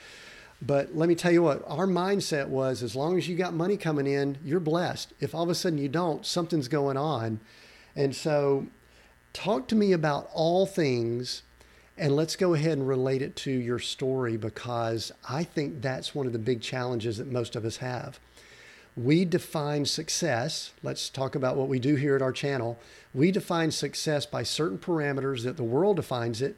[0.63, 3.77] But let me tell you what, our mindset was as long as you got money
[3.77, 5.13] coming in, you're blessed.
[5.19, 7.41] If all of a sudden you don't, something's going on.
[7.97, 8.67] And so,
[9.33, 11.43] talk to me about all things
[12.01, 16.27] and let's go ahead and relate it to your story because I think that's one
[16.27, 18.19] of the big challenges that most of us have.
[18.97, 20.73] We define success.
[20.83, 22.79] Let's talk about what we do here at our channel.
[23.13, 26.57] We define success by certain parameters that the world defines it.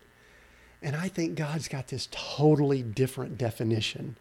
[0.80, 4.16] And I think God's got this totally different definition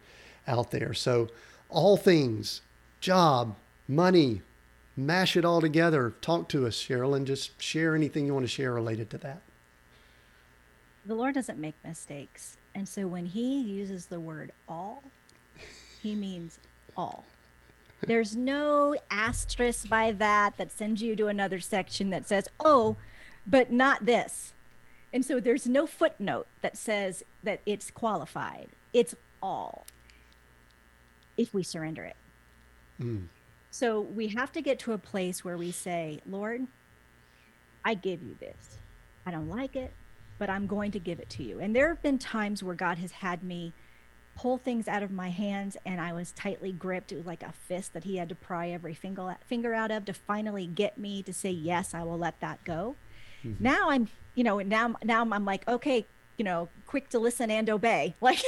[0.48, 0.92] out there.
[0.92, 1.28] So,
[1.68, 2.60] all things,
[3.00, 3.56] job,
[3.88, 4.42] money,
[4.96, 6.14] mash it all together.
[6.20, 9.42] Talk to us, Cheryl, and just share anything you want to share related to that
[11.04, 12.56] the Lord doesn't make mistakes.
[12.74, 15.02] And so when he uses the word all,
[16.00, 16.58] he means
[16.96, 17.24] all.
[18.04, 22.96] There's no asterisk by that that sends you to another section that says, oh,
[23.46, 24.52] but not this.
[25.12, 28.68] And so there's no footnote that says that it's qualified.
[28.92, 29.86] It's all
[31.36, 32.16] if we surrender it.
[33.00, 33.26] Mm.
[33.72, 36.68] So we have to get to a place where we say, Lord,
[37.84, 38.78] I give you this.
[39.26, 39.92] I don't like it
[40.42, 41.60] but I'm going to give it to you.
[41.60, 43.72] And there have been times where God has had me
[44.34, 47.12] pull things out of my hands and I was tightly gripped.
[47.12, 50.04] It was like a fist that he had to pry every finger, finger out of
[50.06, 52.96] to finally get me to say, yes, I will let that go.
[53.44, 53.62] Mm-hmm.
[53.62, 57.68] Now I'm, you know, now, now I'm like, okay, you know, quick to listen and
[57.68, 58.14] obey.
[58.20, 58.42] Like,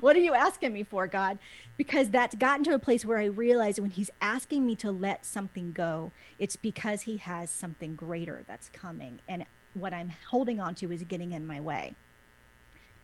[0.00, 1.38] what are you asking me for, God?
[1.76, 5.24] Because that's gotten to a place where I realize when He's asking me to let
[5.24, 9.20] something go, it's because He has something greater that's coming.
[9.28, 11.94] And what I'm holding on to is getting in my way.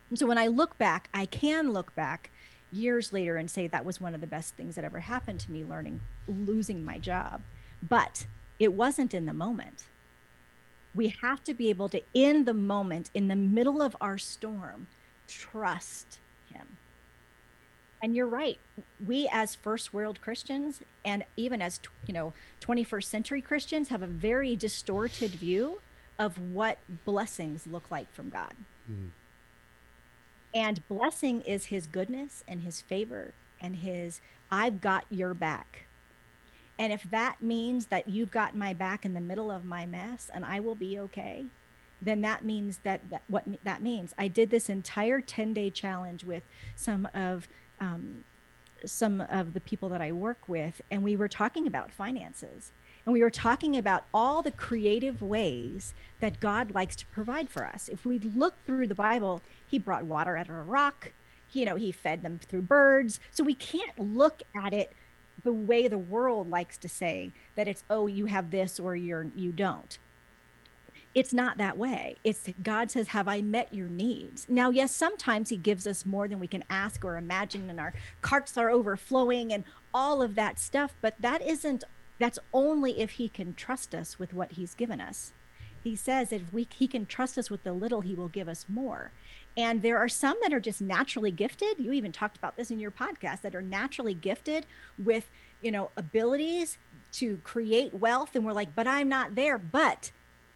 [0.09, 2.29] And so when I look back, I can look back
[2.71, 5.51] years later and say that was one of the best things that ever happened to
[5.51, 7.41] me learning losing my job.
[7.81, 8.25] But
[8.59, 9.85] it wasn't in the moment.
[10.93, 14.87] We have to be able to, in the moment, in the middle of our storm,
[15.27, 16.19] trust
[16.53, 16.77] Him.
[18.01, 18.59] And you're right.
[19.05, 24.07] We, as first world Christians, and even as you know, 21st century Christians, have a
[24.07, 25.81] very distorted view
[26.19, 28.53] of what blessings look like from God.
[28.91, 29.09] Mm.
[30.53, 34.19] And blessing is his goodness and his favor and his,
[34.51, 35.85] I've got your back.
[36.81, 40.31] And if that means that you've got my back in the middle of my mess
[40.33, 41.45] and I will be okay,
[42.01, 44.15] then that means that, that what that means.
[44.17, 46.41] I did this entire 10 day challenge with
[46.75, 47.47] some of
[47.79, 48.23] um,
[48.83, 52.71] some of the people that I work with, and we were talking about finances.
[53.05, 57.63] And we were talking about all the creative ways that God likes to provide for
[57.63, 57.89] us.
[57.89, 61.11] If we look through the Bible, He brought water out of a rock,
[61.51, 63.19] you know, He fed them through birds.
[63.29, 64.93] So we can't look at it
[65.43, 69.27] the way the world likes to say that it's, oh, you have this or you're,
[69.35, 69.97] you don't.
[71.13, 72.15] It's not that way.
[72.23, 74.45] It's God says, Have I met your needs?
[74.47, 77.93] Now, yes, sometimes He gives us more than we can ask or imagine, and our
[78.21, 81.83] carts are overflowing and all of that stuff, but that isn't
[82.21, 85.33] that's only if he can trust us with what he's given us.
[85.83, 88.67] He says if we he can trust us with the little, he will give us
[88.69, 89.11] more.
[89.57, 91.77] And there are some that are just naturally gifted.
[91.77, 94.65] You even talked about this in your podcast that are naturally gifted
[94.97, 95.29] with,
[95.61, 96.77] you know, abilities
[97.13, 100.11] to create wealth and we're like, "But I'm not there." But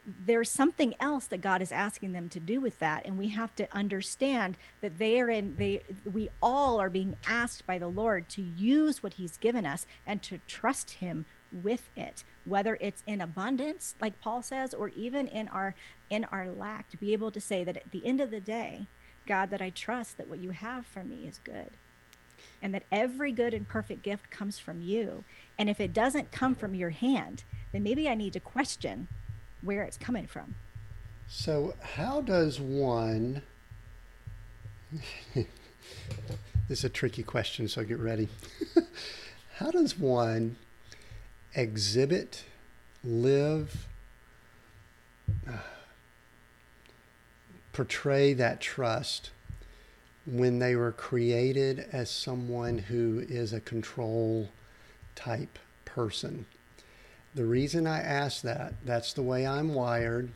[0.06, 3.56] there's something else that God is asking them to do with that and we have
[3.56, 8.30] to understand that they are in they we all are being asked by the Lord
[8.30, 11.26] to use what he's given us and to trust him
[11.64, 15.74] with it whether it's in abundance like paul says or even in our
[16.10, 18.88] in our lack to be able to say that at the end of the day
[19.26, 21.72] god that i trust that what you have for me is good
[22.62, 25.24] and that every good and perfect gift comes from you.
[25.58, 29.08] And if it doesn't come from your hand then maybe i need to question
[29.62, 30.56] where it's coming from.
[31.28, 33.42] So how does one
[35.36, 35.46] this
[36.70, 38.30] is a tricky question so get ready.
[39.56, 40.58] How does one
[41.56, 42.44] exhibit,
[43.04, 43.88] live,
[45.48, 45.54] uh,
[47.74, 49.32] portray that trust
[50.26, 54.50] when they were created as someone who is a control
[55.16, 56.46] type person.
[57.36, 60.30] The reason I ask that, that's the way I'm wired.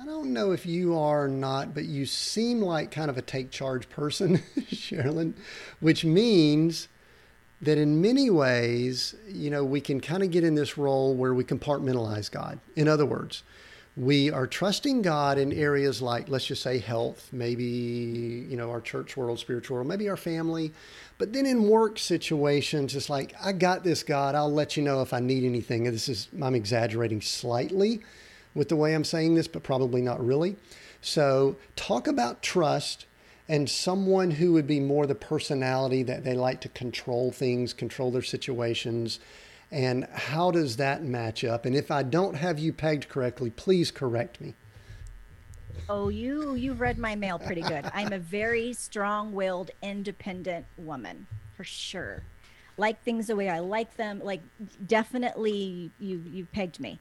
[0.00, 3.22] I don't know if you are or not, but you seem like kind of a
[3.22, 5.34] take charge person, Sherilyn,
[5.80, 6.88] which means
[7.66, 11.34] that in many ways, you know, we can kind of get in this role where
[11.34, 12.60] we compartmentalize God.
[12.76, 13.42] In other words,
[13.96, 17.64] we are trusting God in areas like, let's just say, health, maybe,
[18.48, 20.72] you know, our church world, spiritual world, maybe our family.
[21.18, 24.36] But then in work situations, it's like, I got this, God.
[24.36, 25.84] I'll let you know if I need anything.
[25.84, 28.00] this is, I'm exaggerating slightly
[28.54, 30.54] with the way I'm saying this, but probably not really.
[31.00, 33.06] So, talk about trust
[33.48, 38.10] and someone who would be more the personality that they like to control things, control
[38.10, 39.20] their situations.
[39.70, 41.64] And how does that match up?
[41.64, 44.54] And if I don't have you pegged correctly, please correct me.
[45.88, 47.88] Oh, you you've read my mail pretty good.
[47.94, 51.26] I'm a very strong-willed, independent woman,
[51.56, 52.22] for sure.
[52.76, 54.20] Like things the way I like them.
[54.22, 54.40] Like
[54.84, 56.98] definitely you you pegged me.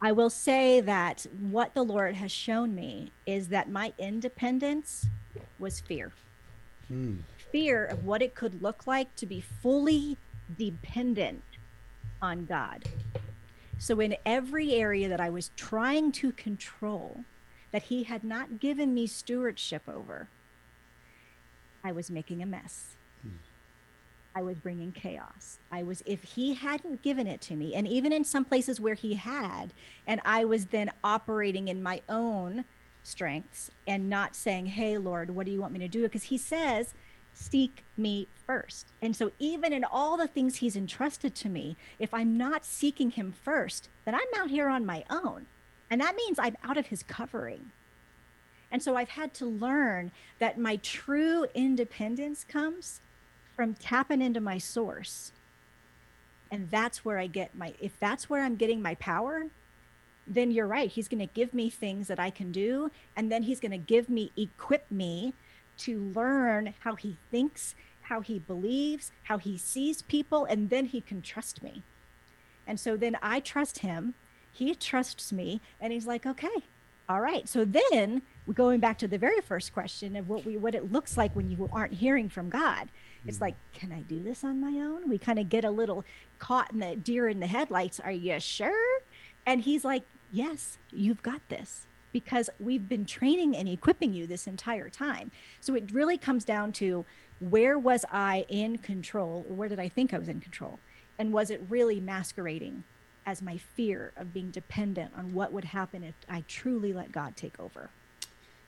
[0.00, 5.06] I will say that what the Lord has shown me is that my independence
[5.58, 6.12] was fear.
[6.90, 7.18] Mm.
[7.52, 10.16] Fear of what it could look like to be fully
[10.56, 11.42] dependent
[12.20, 12.84] on God.
[13.78, 17.24] So, in every area that I was trying to control,
[17.70, 20.28] that He had not given me stewardship over,
[21.84, 22.96] I was making a mess.
[23.26, 23.32] Mm.
[24.34, 25.58] I was bringing chaos.
[25.70, 28.94] I was, if He hadn't given it to me, and even in some places where
[28.94, 29.72] He had,
[30.06, 32.64] and I was then operating in my own
[33.02, 36.02] strengths and not saying, Hey, Lord, what do you want me to do?
[36.02, 36.94] Because He says,
[37.38, 38.88] seek me first.
[39.00, 43.12] And so, even in all the things he's entrusted to me, if I'm not seeking
[43.12, 45.46] him first, then I'm out here on my own.
[45.90, 47.70] And that means I'm out of his covering.
[48.70, 53.00] And so, I've had to learn that my true independence comes
[53.54, 55.32] from tapping into my source.
[56.50, 59.46] And that's where I get my, if that's where I'm getting my power,
[60.28, 60.90] then you're right.
[60.90, 62.90] He's going to give me things that I can do.
[63.16, 65.34] And then he's going to give me, equip me
[65.78, 71.00] to learn how he thinks, how he believes, how he sees people, and then he
[71.00, 71.82] can trust me.
[72.66, 74.14] And so then I trust him.
[74.52, 76.64] He trusts me, and he's like, okay,
[77.08, 77.48] all right.
[77.48, 78.22] So then
[78.54, 81.50] going back to the very first question of what we what it looks like when
[81.50, 82.88] you aren't hearing from God.
[83.26, 83.44] It's hmm.
[83.44, 85.08] like, can I do this on my own?
[85.08, 86.04] We kind of get a little
[86.38, 88.00] caught in the deer in the headlights.
[88.00, 89.00] Are you sure?
[89.46, 90.02] And he's like,
[90.32, 95.30] yes, you've got this because we've been training and equipping you this entire time.
[95.60, 97.04] So it really comes down to
[97.40, 100.78] where was I in control or where did I think I was in control?
[101.18, 102.84] And was it really masquerading
[103.26, 107.36] as my fear of being dependent on what would happen if I truly let God
[107.36, 107.90] take over?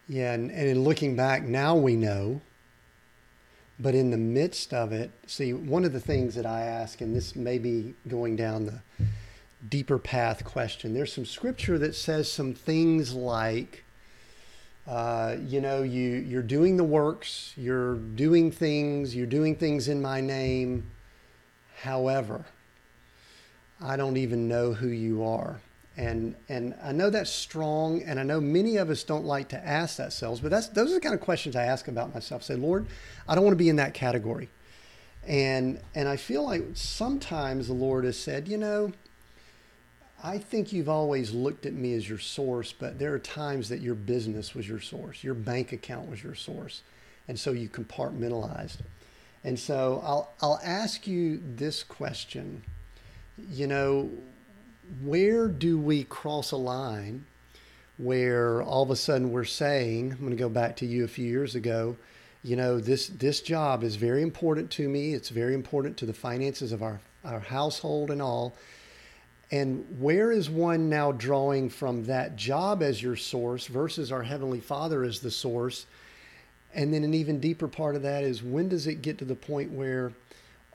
[0.06, 2.40] Yeah, and, and in looking back, now we know.
[3.78, 7.16] But in the midst of it, see, one of the things that I ask, and
[7.16, 8.82] this may be going down the
[9.68, 10.94] deeper path question.
[10.94, 13.84] There's some scripture that says some things like,
[14.86, 20.00] uh, you know, you you're doing the works, you're doing things, you're doing things in
[20.00, 20.90] my name.
[21.82, 22.44] However,
[23.80, 25.60] I don't even know who you are.
[25.96, 29.66] And and I know that's strong, and I know many of us don't like to
[29.66, 32.42] ask that selves, but that's those are the kind of questions I ask about myself.
[32.42, 32.86] Say, Lord,
[33.28, 34.48] I don't want to be in that category.
[35.26, 38.92] And and I feel like sometimes the Lord has said, you know,
[40.22, 43.80] I think you've always looked at me as your source, but there are times that
[43.80, 46.82] your business was your source, your bank account was your source,
[47.28, 48.78] and so you compartmentalized.
[49.44, 52.62] And so I'll I'll ask you this question.
[53.50, 54.10] You know,
[55.02, 57.24] where do we cross a line
[57.96, 61.08] where all of a sudden we're saying, I'm going to go back to you a
[61.08, 61.96] few years ago,
[62.42, 65.14] you know, this this job is very important to me.
[65.14, 68.54] It's very important to the finances of our our household and all
[69.50, 74.60] and where is one now drawing from that job as your source versus our Heavenly
[74.60, 75.86] Father as the source?
[76.72, 79.34] And then an even deeper part of that is when does it get to the
[79.34, 80.12] point where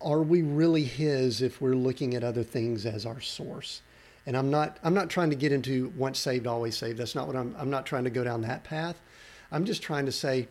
[0.02, 3.82] are we really His if we're looking at other things as our source?
[4.26, 6.98] And I'm not I'm not trying to get into once saved, always saved.
[6.98, 9.00] That's not what I'm I'm not trying to go down that path.
[9.52, 10.50] I'm just trying to say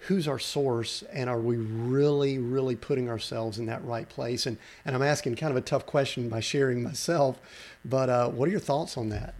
[0.00, 4.46] who's our source and are we really really putting ourselves in that right place?
[4.46, 7.38] And and i'm asking kind of a tough question by sharing myself
[7.84, 9.34] but uh, what are your thoughts on that?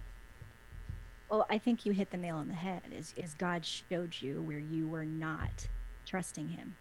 [1.29, 4.41] Well i think you hit the nail on the head is, is god showed you
[4.41, 5.67] where you were not
[6.05, 6.75] trusting him.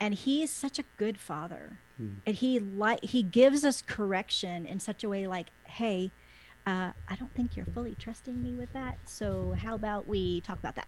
[0.00, 1.78] And he is such a good father.
[1.96, 2.14] Hmm.
[2.24, 6.12] and he like he gives us correction in such a way like hey
[6.64, 10.60] uh, i don't think you're fully trusting me with that so how about we talk
[10.60, 10.86] about that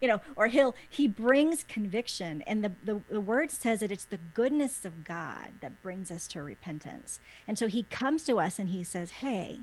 [0.00, 4.04] you know, or he'll he brings conviction, and the, the the word says that it's
[4.04, 7.20] the goodness of God that brings us to repentance.
[7.46, 9.60] And so he comes to us and he says, "Hey,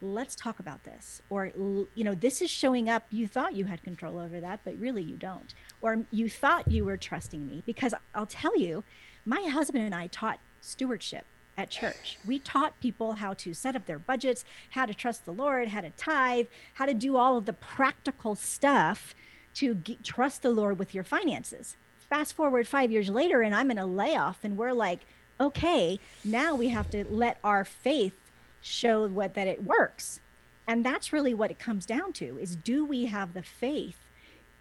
[0.00, 3.06] let's talk about this." Or you know, this is showing up.
[3.10, 5.54] You thought you had control over that, but really you don't.
[5.80, 8.84] Or you thought you were trusting me because I'll tell you,
[9.24, 11.26] my husband and I taught stewardship
[11.56, 12.18] at church.
[12.26, 15.80] We taught people how to set up their budgets, how to trust the Lord, how
[15.80, 19.14] to tithe, how to do all of the practical stuff
[19.54, 21.76] to get, trust the Lord with your finances.
[22.08, 25.00] Fast forward five years later, and I'm in a layoff, and we're like,
[25.40, 28.18] okay, now we have to let our faith
[28.60, 30.20] show what that it works.
[30.66, 33.98] And that's really what it comes down to is do we have the faith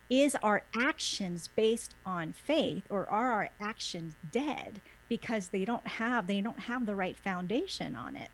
[0.09, 4.81] is our actions based on faith or are our actions dead
[5.13, 8.29] because they don't have they don't have the right foundation on it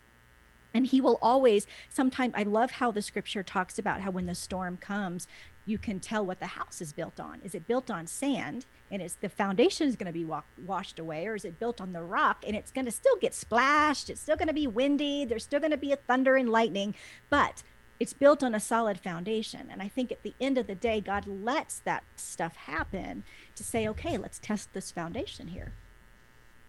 [0.73, 4.33] and he will always sometimes i love how the scripture talks about how when the
[4.33, 5.27] storm comes
[5.65, 9.01] you can tell what the house is built on is it built on sand and
[9.01, 11.91] it's the foundation is going to be wa- washed away or is it built on
[11.91, 15.25] the rock and it's going to still get splashed it's still going to be windy
[15.25, 16.95] there's still going to be a thunder and lightning
[17.29, 17.61] but
[17.99, 19.67] it's built on a solid foundation.
[19.69, 23.23] And I think at the end of the day, God lets that stuff happen
[23.55, 25.73] to say, okay, let's test this foundation here.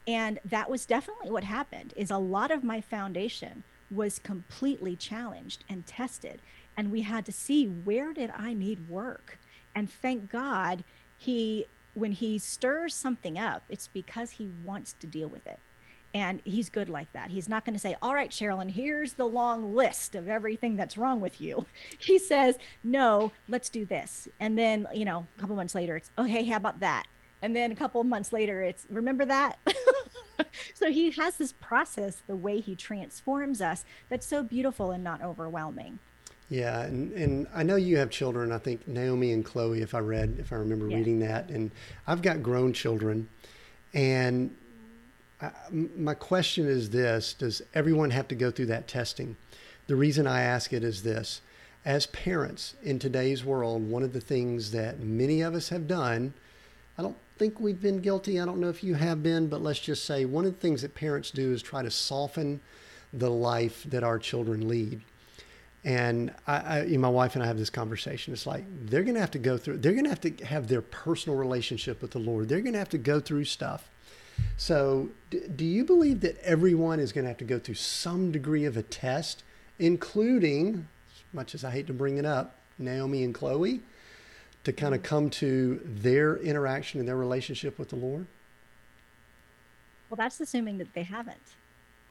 [0.06, 5.64] And that was definitely what happened is a lot of my foundation was completely challenged
[5.68, 6.40] and tested.
[6.76, 9.38] And we had to see where did I need work?
[9.74, 10.84] And thank God
[11.16, 15.58] he when he stirs something up, it's because he wants to deal with it.
[16.12, 17.30] And he's good like that.
[17.30, 20.98] He's not going to say, All right, Sherilyn, here's the long list of everything that's
[20.98, 21.66] wrong with you.
[21.98, 24.28] He says, No, let's do this.
[24.40, 27.04] And then, you know, a couple months later, it's, Okay, how about that?
[27.42, 29.58] And then a couple months later, it's, Remember that?
[30.74, 35.22] so he has this process, the way he transforms us, that's so beautiful and not
[35.22, 35.98] overwhelming.
[36.48, 38.50] Yeah, and, and I know you have children.
[38.50, 40.96] I think Naomi and Chloe, if I read, if I remember yeah.
[40.96, 41.70] reading that, and
[42.06, 43.28] I've got grown children,
[43.94, 44.54] and
[45.70, 49.36] my question is this Does everyone have to go through that testing?
[49.86, 51.40] The reason I ask it is this
[51.84, 56.34] as parents in today's world, one of the things that many of us have done,
[57.00, 58.38] I don't think we've been guilty.
[58.38, 60.82] I don't know if you have been, but let's just say one of the things
[60.82, 62.60] that parents do is try to soften
[63.12, 65.00] the life that our children lead.
[65.82, 68.34] And I, I, my wife and I have this conversation.
[68.34, 69.78] It's like they're going to have to go through.
[69.78, 72.48] They're going to have to have their personal relationship with the Lord.
[72.48, 73.90] They're going to have to go through stuff
[74.56, 78.30] so, d- do you believe that everyone is going to have to go through some
[78.30, 79.42] degree of a test,
[79.78, 83.80] including, as much as I hate to bring it up, Naomi and Chloe,
[84.70, 88.26] to kind of come to their interaction and their relationship with the Lord?
[90.08, 91.56] Well, that's assuming that they haven't.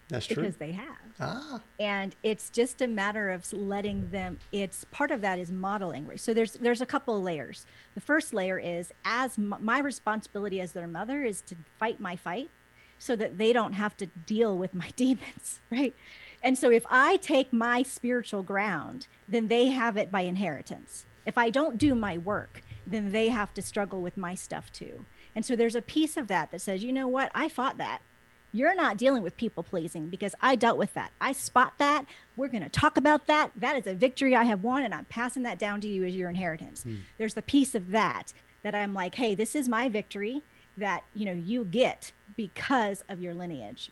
[0.10, 0.44] That's true.
[0.44, 0.98] Because they have.
[1.20, 1.62] Ah.
[1.80, 6.10] And it's just a matter of letting them it's part of that is modeling.
[6.18, 7.66] So there's there's a couple of layers.
[7.94, 12.16] The first layer is as m- my responsibility as their mother is to fight my
[12.16, 12.50] fight
[12.98, 15.94] so that they don't have to deal with my demons, right?
[16.42, 21.06] And so if I take my spiritual ground, then they have it by inheritance.
[21.30, 25.06] If I don't do my work, then they have to struggle with my stuff too.
[25.36, 27.32] And so there's a piece of that that says, you know what?
[27.36, 28.02] I fought that.
[28.52, 31.12] You're not dealing with people pleasing because I dealt with that.
[31.22, 32.06] I spot that.
[32.36, 33.52] We're going to talk about that.
[33.56, 36.16] That is a victory I have won, and I'm passing that down to you as
[36.16, 36.84] your inheritance.
[36.84, 37.02] Mm.
[37.20, 40.42] There's the piece of that that I'm like, hey, this is my victory
[40.78, 43.92] that you know you get because of your lineage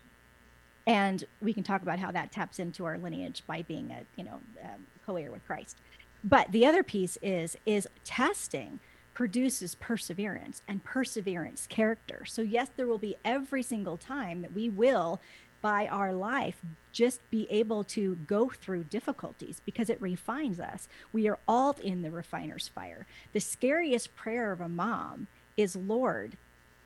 [0.87, 4.23] and we can talk about how that taps into our lineage by being a you
[4.23, 5.77] know um, co-heir with christ
[6.23, 8.79] but the other piece is is testing
[9.17, 12.23] produces perseverance and perseverance character.
[12.27, 15.19] So, yes, there will be every single time that we will,
[15.59, 16.61] by our life,
[16.91, 20.87] just be able to go through difficulties because it refines us.
[21.11, 23.07] We are all in the refiner's fire.
[23.33, 25.25] The scariest prayer of a mom
[25.57, 26.37] is, Lord,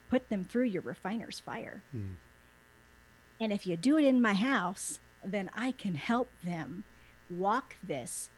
[0.09, 1.83] put them through your refiner's fire.
[1.91, 2.13] Hmm.
[3.41, 6.85] And if you do it in my house, then I can help them
[7.29, 8.29] walk this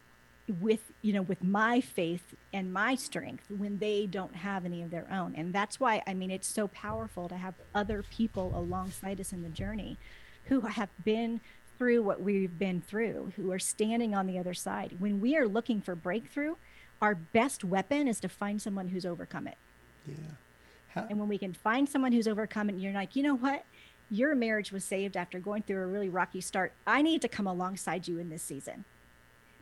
[0.60, 4.90] with you know with my faith and my strength when they don't have any of
[4.90, 5.34] their own.
[5.36, 9.42] And that's why i mean it's so powerful to have other people alongside us in
[9.42, 9.96] the journey
[10.44, 11.40] who have been
[11.78, 14.96] through what we've been through who are standing on the other side.
[14.98, 16.56] When we are looking for breakthrough
[17.02, 19.56] our best weapon is to find someone who's overcome it.
[20.06, 20.14] Yeah.
[20.88, 23.64] How- and when we can find someone who's overcome it you're like you know what?
[24.10, 26.74] Your marriage was saved after going through a really rocky start.
[26.86, 28.84] I need to come alongside you in this season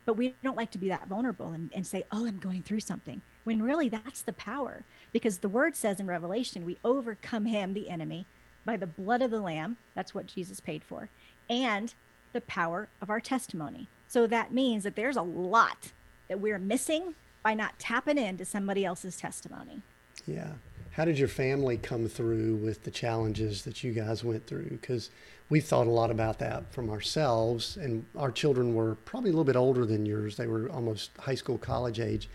[0.04, 2.80] but we don't like to be that vulnerable and, and say, oh, I'm going through
[2.80, 4.84] something, when really that's the power.
[5.12, 8.26] Because the word says in Revelation, we overcome him, the enemy,
[8.64, 9.76] by the blood of the Lamb.
[9.94, 11.08] That's what Jesus paid for.
[11.48, 11.94] And
[12.32, 13.88] the power of our testimony.
[14.08, 15.92] So that means that there's a lot
[16.28, 19.82] that we're missing by not tapping into somebody else's testimony.
[20.26, 20.52] Yeah.
[20.92, 24.68] How did your family come through with the challenges that you guys went through?
[24.68, 25.08] Because
[25.48, 29.44] we've thought a lot about that from ourselves, and our children were probably a little
[29.44, 30.36] bit older than yours.
[30.36, 32.28] They were almost high school, college age.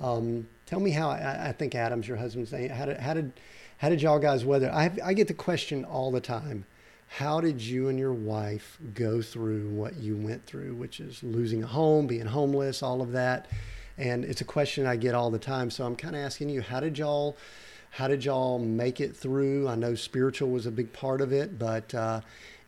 [0.00, 1.10] Um, tell me how.
[1.10, 2.70] I, I, think Adam's your husband's name.
[2.70, 3.32] How did how did
[3.78, 4.70] how did y'all guys weather?
[4.70, 6.66] I I get the question all the time.
[7.08, 11.64] How did you and your wife go through what you went through, which is losing
[11.64, 13.48] a home, being homeless, all of that?
[13.96, 15.70] And it's a question I get all the time.
[15.70, 17.36] So I'm kind of asking you, how did y'all
[17.98, 19.66] how did y'all make it through?
[19.66, 22.20] I know spiritual was a big part of it, but uh,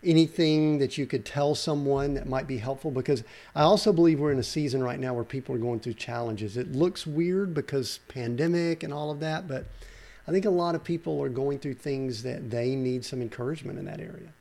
[0.02, 2.90] anything that you could tell someone that might be helpful?
[2.90, 3.22] Because
[3.54, 6.56] I also believe we're in a season right now where people are going through challenges.
[6.56, 9.66] It looks weird because pandemic and all of that, but
[10.26, 13.78] I think a lot of people are going through things that they need some encouragement
[13.78, 14.32] in that area.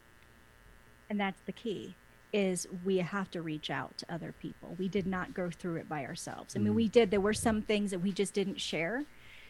[1.07, 1.93] And that's the key
[2.33, 4.75] is we have to reach out to other people.
[4.79, 6.55] We did not go through it by ourselves.
[6.55, 6.77] I mean, mm.
[6.77, 7.11] we did.
[7.11, 9.05] There were some things that we just didn't share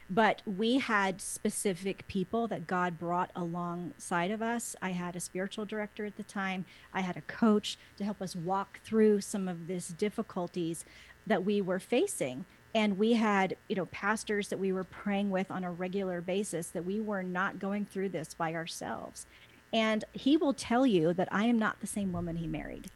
[0.10, 4.76] but we had specific people that God brought alongside of us.
[4.82, 8.36] I had a spiritual director at the time, I had a coach to help us
[8.36, 10.84] walk through some of these difficulties
[11.28, 12.46] that we were facing.
[12.74, 16.68] And we had, you know, pastors that we were praying with on a regular basis
[16.70, 19.26] that we were not going through this by ourselves.
[19.74, 22.90] And he will tell you that I am not the same woman he married.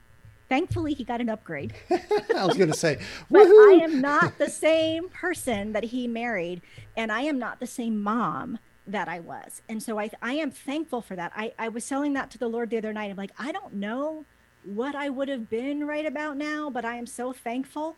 [0.49, 1.73] Thankfully, he got an upgrade.
[1.89, 2.99] I was going to say,
[3.31, 6.61] but I am not the same person that he married,
[6.95, 9.61] and I am not the same mom that I was.
[9.69, 11.31] And so I, I am thankful for that.
[11.35, 13.09] I, I was selling that to the Lord the other night.
[13.09, 14.25] I'm like, I don't know
[14.65, 17.95] what I would have been right about now, but I am so thankful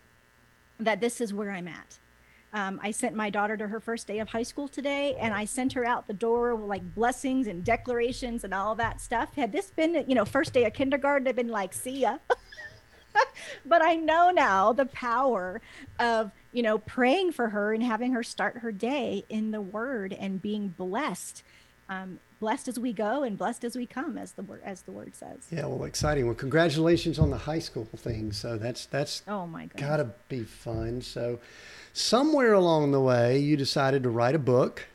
[0.80, 2.00] that this is where I'm at.
[2.56, 5.43] Um, I sent my daughter to her first day of high school today, and I
[5.43, 9.36] sent her out the door with like blessings and declarations and all that stuff.
[9.36, 12.20] Had this been, you know, first day of kindergarten, I'd been like, "See ya."
[13.66, 15.60] but I know now the power
[15.99, 20.14] of, you know, praying for her and having her start her day in the word
[20.14, 21.43] and being blessed.
[21.89, 24.91] Um, blessed as we go and blessed as we come as the word as the
[24.91, 29.24] word says yeah well exciting well congratulations on the high school thing so that's that's
[29.28, 31.39] oh my god gotta be fun so
[31.96, 34.86] somewhere along the way you decided to write a book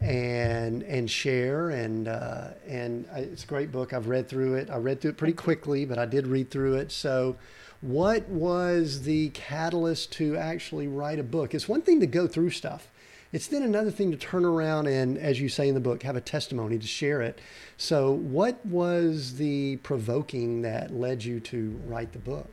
[0.00, 3.94] and and share and uh, and it's a great book.
[3.94, 4.68] I've read through it.
[4.70, 6.92] I read through it pretty quickly, but I did read through it.
[6.92, 7.36] So,
[7.80, 11.54] what was the catalyst to actually write a book?
[11.54, 12.88] It's one thing to go through stuff.
[13.32, 16.16] It's then another thing to turn around and, as you say in the book, have
[16.16, 17.40] a testimony to share it.
[17.78, 22.50] So, what was the provoking that led you to write the book?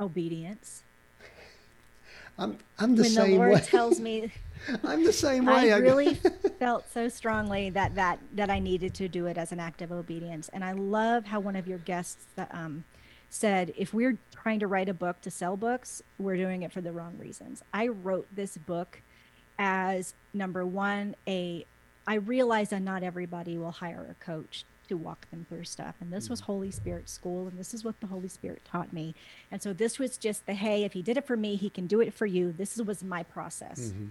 [0.00, 0.82] Obedience.
[2.38, 3.60] I'm I'm the when same the Lord way.
[3.60, 4.32] tells me
[4.84, 5.72] I'm the same way.
[5.72, 6.14] I really
[6.58, 9.92] felt so strongly that that that I needed to do it as an act of
[9.92, 10.48] obedience.
[10.52, 12.84] And I love how one of your guests that, um,
[13.30, 16.80] said, if we're trying to write a book to sell books, we're doing it for
[16.80, 17.62] the wrong reasons.
[17.74, 19.02] I wrote this book
[19.58, 21.66] as number one, a
[22.06, 25.96] I realize that not everybody will hire a coach to walk them through stuff.
[26.00, 26.44] And this was mm.
[26.44, 29.14] Holy Spirit school, and this is what the Holy Spirit taught me.
[29.50, 31.86] And so this was just the hey, if he did it for me, he can
[31.86, 32.52] do it for you.
[32.52, 33.92] This was my process.
[33.92, 34.06] Mm-hmm.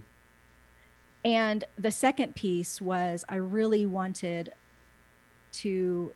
[1.24, 4.52] And the second piece was I really wanted
[5.52, 6.12] to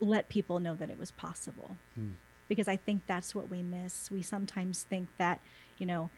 [0.00, 1.76] let people know that it was possible.
[1.98, 2.12] Mm.
[2.48, 4.10] Because I think that's what we miss.
[4.10, 5.40] We sometimes think that,
[5.78, 6.10] you know,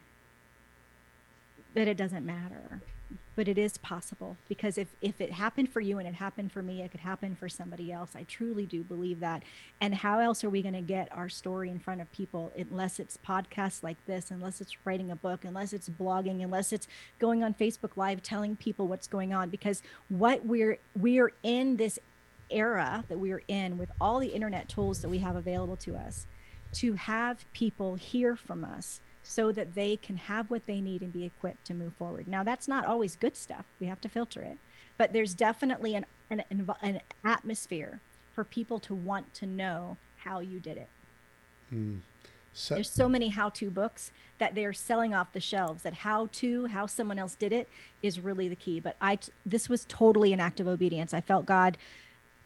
[1.74, 2.82] that it doesn't matter
[3.36, 6.62] but it is possible because if if it happened for you and it happened for
[6.62, 8.10] me it could happen for somebody else.
[8.14, 9.42] I truly do believe that.
[9.80, 12.98] And how else are we going to get our story in front of people unless
[12.98, 16.88] it's podcasts like this unless it's writing a book unless it's blogging unless it's
[17.18, 19.48] going on facebook live telling people what's going on?
[19.48, 21.98] Because what we're we're in this
[22.50, 26.26] era that we're in with all the internet tools that we have available to us
[26.72, 31.12] to have people hear from us so that they can have what they need and
[31.12, 32.26] be equipped to move forward.
[32.26, 33.66] Now, that's not always good stuff.
[33.78, 34.56] We have to filter it.
[34.96, 36.42] But there's definitely an, an,
[36.80, 38.00] an atmosphere
[38.34, 40.88] for people to want to know how you did it.
[41.70, 42.00] Mm.
[42.54, 46.64] So, there's so many how-to books that they're selling off the shelves that how to
[46.66, 47.68] how someone else did it
[48.02, 49.16] is really the key but i
[49.46, 51.76] this was totally an act of obedience i felt god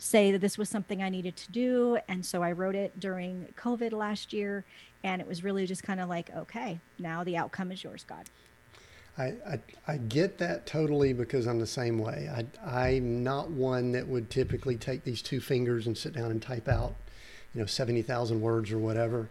[0.03, 1.99] say that this was something I needed to do.
[2.09, 4.64] And so I wrote it during COVID last year.
[5.05, 8.28] And it was really just kind of like, okay, now the outcome is yours, God.
[9.18, 12.30] I, I, I, get that totally because I'm the same way.
[12.34, 12.46] I,
[12.94, 16.66] I'm not one that would typically take these two fingers and sit down and type
[16.66, 16.94] out,
[17.55, 19.28] you know, 70,000 words or whatever.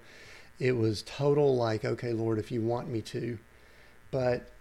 [0.59, 3.39] It was total like, okay, Lord, if you want me to.
[4.11, 4.51] But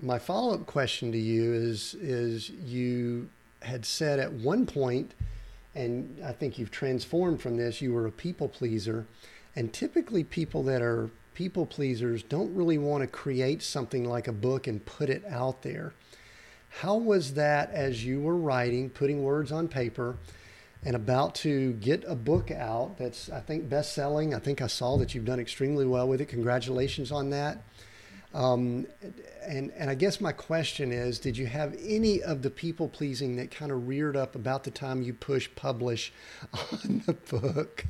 [0.00, 3.30] my follow up question to you is, is you
[3.62, 5.12] had said at one point
[5.78, 7.80] and I think you've transformed from this.
[7.80, 9.06] You were a people pleaser,
[9.58, 14.32] and typically people that are people pleasers don't really want to create something like a
[14.32, 15.92] book and put it out there.
[16.68, 20.16] How was that as you were writing, putting words on paper,
[20.84, 24.32] and about to get a book out that's, I think, best selling?
[24.32, 26.26] I think I saw that you've done extremely well with it.
[26.26, 27.64] Congratulations on that.
[28.34, 28.86] Um,
[29.42, 33.34] and and I guess my question is, did you have any of the people pleasing
[33.36, 36.12] that kind of reared up about the time you push publish
[36.52, 37.84] on the book?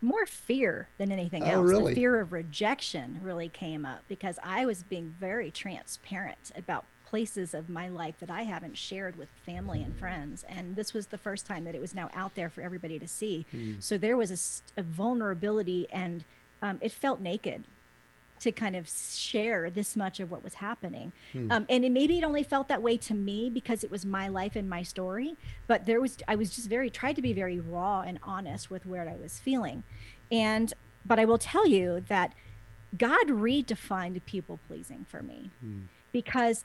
[0.00, 1.70] More fear than anything oh, else.
[1.70, 1.94] Really?
[1.94, 7.54] The fear of rejection really came up because I was being very transparent about places
[7.54, 10.44] of my life that I haven't shared with family and friends.
[10.48, 13.06] And this was the first time that it was now out there for everybody to
[13.06, 13.46] see.
[13.54, 13.82] Mm.
[13.82, 16.24] So there was a, a vulnerability and
[16.60, 17.64] um, it felt naked
[18.44, 21.12] to kind of share this much of what was happening.
[21.32, 21.50] Hmm.
[21.50, 24.28] Um, and it, maybe it only felt that way to me because it was my
[24.28, 25.36] life and my story.
[25.66, 28.84] But there was, I was just very, tried to be very raw and honest with
[28.86, 29.82] where I was feeling.
[30.30, 30.72] And,
[31.06, 32.34] but I will tell you that
[32.96, 35.80] God redefined people pleasing for me hmm.
[36.12, 36.64] because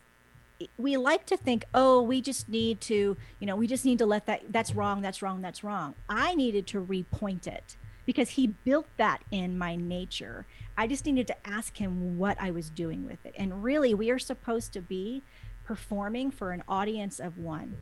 [0.77, 4.05] we like to think, oh, we just need to, you know, we just need to
[4.05, 5.95] let that, that's wrong, that's wrong, that's wrong.
[6.09, 7.77] I needed to repoint it
[8.09, 10.47] because he built that in my nature.
[10.75, 13.35] I just needed to ask him what I was doing with it.
[13.37, 15.21] And really, we are supposed to be
[15.63, 17.77] performing for an audience of one.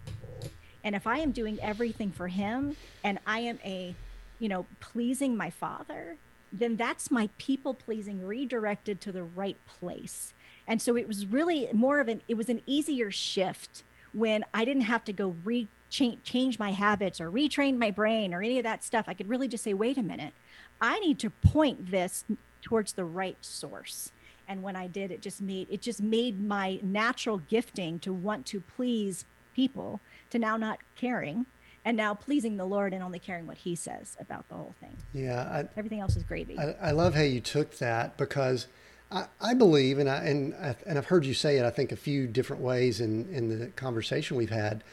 [0.83, 2.75] And if I am doing everything for him
[3.05, 3.95] and I am a,
[4.37, 6.17] you know, pleasing my father,
[6.51, 10.33] then that's my people pleasing redirected to the right place.
[10.67, 14.65] And so it was really more of an, it was an easier shift when I
[14.65, 18.57] didn't have to go re change, change my habits or retrain my brain or any
[18.57, 19.05] of that stuff.
[19.07, 20.33] I could really just say, wait a minute,
[20.81, 22.25] I need to point this
[22.61, 24.11] towards the right source.
[24.47, 28.45] And when I did, it just made it just made my natural gifting to want
[28.47, 31.45] to please people to now not caring
[31.83, 34.95] and now pleasing the Lord and only caring what He says about the whole thing.
[35.13, 36.57] Yeah, I, everything else is gravy.
[36.57, 38.67] I, I, love how you took that because
[39.11, 41.65] I, I believe, and I and I, and I've heard you say it.
[41.65, 44.83] I think a few different ways in in the conversation we've had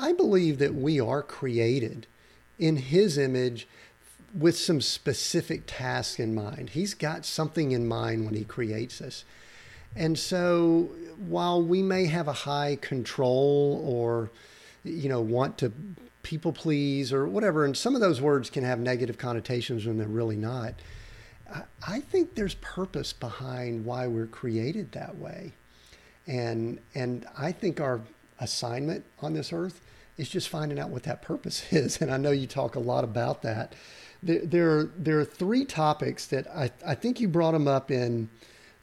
[0.00, 2.06] I believe that we are created
[2.58, 3.68] in His image
[4.34, 6.70] with some specific tasks in mind.
[6.70, 9.24] He's got something in mind when He creates us.
[9.94, 14.30] And so while we may have a high control or,
[14.84, 15.72] you know, want to
[16.22, 20.06] people please or whatever, and some of those words can have negative connotations when they're
[20.06, 20.74] really not.
[21.86, 25.52] I think there's purpose behind why we're created that way.
[26.26, 28.00] And and I think our
[28.40, 29.80] assignment on this earth
[30.16, 32.00] is just finding out what that purpose is.
[32.00, 33.74] And I know you talk a lot about that.
[34.22, 37.90] There, there, are, there are three topics that I, I think you brought them up
[37.90, 38.28] in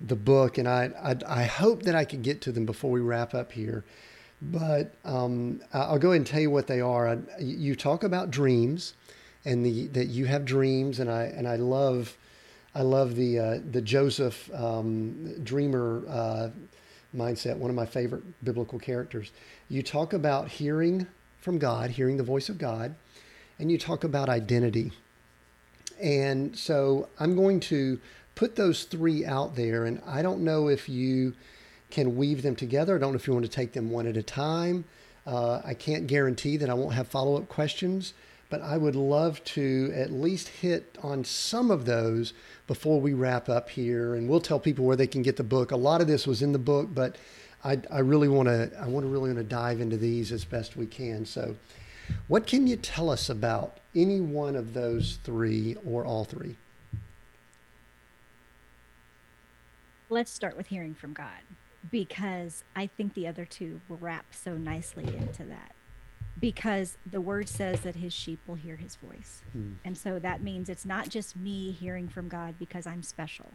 [0.01, 3.01] the book, and I, I, I hope that I could get to them before we
[3.01, 3.83] wrap up here.
[4.41, 7.07] But um, I'll go ahead and tell you what they are.
[7.07, 8.93] I, you talk about dreams,
[9.45, 12.15] and the that you have dreams, and I and I love,
[12.75, 16.49] I love the uh, the Joseph um, dreamer uh,
[17.17, 17.57] mindset.
[17.57, 19.31] One of my favorite biblical characters.
[19.69, 21.07] You talk about hearing
[21.41, 22.95] from God, hearing the voice of God,
[23.59, 24.91] and you talk about identity.
[26.01, 27.99] And so I'm going to
[28.35, 31.33] put those three out there, and I don't know if you
[31.89, 32.95] can weave them together.
[32.95, 34.85] I don't know if you want to take them one at a time.
[35.25, 38.13] Uh, I can't guarantee that I won't have follow up questions,
[38.49, 42.33] but I would love to at least hit on some of those
[42.65, 44.15] before we wrap up here.
[44.15, 45.71] And we'll tell people where they can get the book.
[45.71, 47.17] A lot of this was in the book, but
[47.63, 50.45] I, I really want to I want to really want to dive into these as
[50.45, 51.25] best we can.
[51.25, 51.55] So,
[52.27, 56.55] what can you tell us about any one of those three or all three?
[60.09, 61.41] Let's start with hearing from God
[61.91, 65.73] because I think the other two will wrap so nicely into that.
[66.39, 69.41] Because the word says that his sheep will hear his voice.
[69.53, 69.73] Hmm.
[69.83, 73.53] And so that means it's not just me hearing from God because I'm special.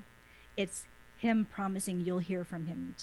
[0.57, 0.85] It's
[1.16, 2.97] him promising you'll hear from him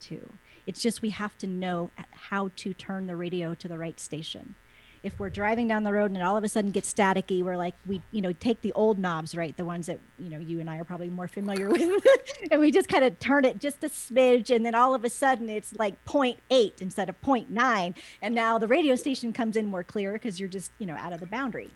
[0.00, 0.32] too.
[0.66, 4.56] It's just we have to know how to turn the radio to the right station.
[5.02, 7.56] If we're driving down the road and it all of a sudden gets staticky, we're
[7.56, 9.56] like, we, you know, take the old knobs, right?
[9.56, 12.04] The ones that, you know, you and I are probably more familiar with.
[12.50, 14.54] and we just kind of turn it just a smidge.
[14.54, 17.94] And then all of a sudden it's like 0.8 instead of 0.9.
[18.20, 21.14] And now the radio station comes in more clear because you're just, you know, out
[21.14, 21.70] of the boundary.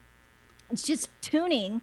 [0.71, 1.81] It's just tuning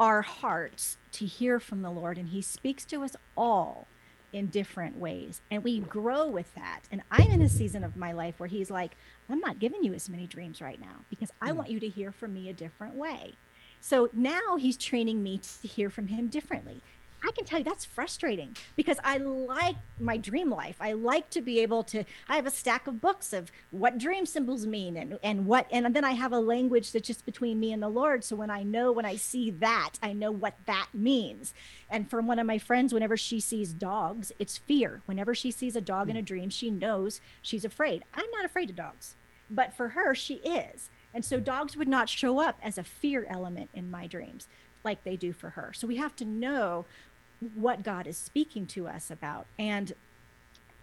[0.00, 2.18] our hearts to hear from the Lord.
[2.18, 3.86] And He speaks to us all
[4.32, 8.12] in different ways and we grow with that and i'm in a season of my
[8.12, 8.96] life where he's like
[9.32, 11.56] i'm not giving you as many dreams right now because i mm.
[11.56, 13.32] want you to hear from me a different way
[13.80, 16.80] so now he's training me to hear from him differently
[17.24, 20.76] I can tell you that's frustrating because I like my dream life.
[20.80, 24.26] I like to be able to, I have a stack of books of what dream
[24.26, 27.72] symbols mean and, and what, and then I have a language that's just between me
[27.72, 28.24] and the Lord.
[28.24, 31.54] So when I know, when I see that, I know what that means.
[31.88, 35.02] And from one of my friends, whenever she sees dogs, it's fear.
[35.06, 38.02] Whenever she sees a dog in a dream, she knows she's afraid.
[38.14, 39.14] I'm not afraid of dogs,
[39.54, 40.90] but for her, she is.
[41.14, 44.48] And so dogs would not show up as a fear element in my dreams
[44.82, 45.72] like they do for her.
[45.74, 46.86] So we have to know
[47.54, 49.46] what God is speaking to us about.
[49.58, 49.92] And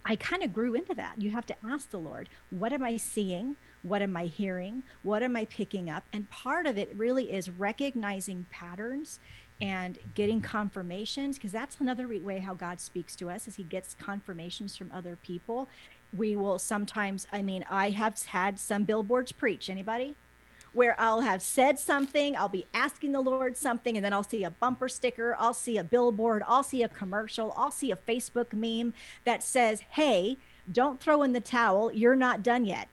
[0.06, 1.22] I kind of grew into that.
[1.22, 3.56] You have to ask the Lord, what am I seeing?
[3.82, 4.84] What am I hearing?
[5.04, 6.04] What am I picking up?
[6.12, 9.20] And part of it really is recognizing patterns
[9.62, 13.94] and getting confirmations because that's another way how God speaks to us is he gets
[13.94, 15.68] confirmations from other people
[16.16, 19.70] we will sometimes, I mean, I have had some billboards preach.
[19.70, 20.16] Anybody?
[20.72, 24.43] Where I'll have said something, I'll be asking the Lord something, and then I'll see
[24.43, 28.53] a bumper sticker, I'll see a billboard, I'll see a commercial, I'll see a Facebook
[28.53, 28.93] meme
[29.26, 30.38] that says, Hey,
[30.72, 32.88] don't throw in the towel, you're not done yet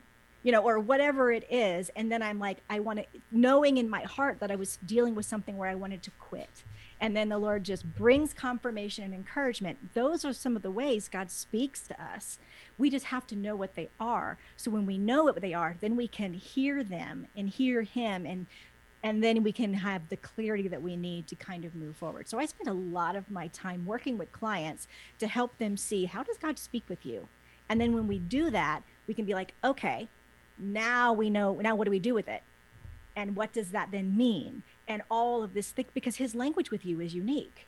[0.46, 1.90] you know, or whatever it is.
[1.96, 5.16] And then I'm like, I want to, knowing in my heart that I was dealing
[5.16, 6.62] with something where I wanted to quit.
[7.01, 9.92] And then the Lord just brings confirmation and encouragement.
[9.94, 12.38] Those are some of the ways God speaks to us.
[12.78, 14.38] We just have to know what they are.
[14.57, 18.24] So when we know what they are, then we can hear them and hear Him
[18.24, 18.47] and
[19.03, 22.28] and then we can have the clarity that we need to kind of move forward.
[22.28, 24.88] So I spend a lot of my time working with clients
[25.20, 27.28] to help them see how does God speak with you?
[27.68, 30.09] And then when we do that, we can be like, okay,
[30.59, 32.42] now we know now what do we do with it
[33.14, 36.84] and what does that then mean and all of this thing because his language with
[36.84, 37.66] you is unique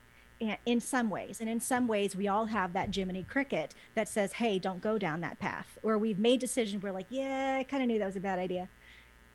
[0.65, 4.35] in some ways and in some ways we all have that jiminy cricket that says
[4.35, 7.83] hey don't go down that path or we've made decisions we're like yeah i kind
[7.83, 8.69] of knew that was a bad idea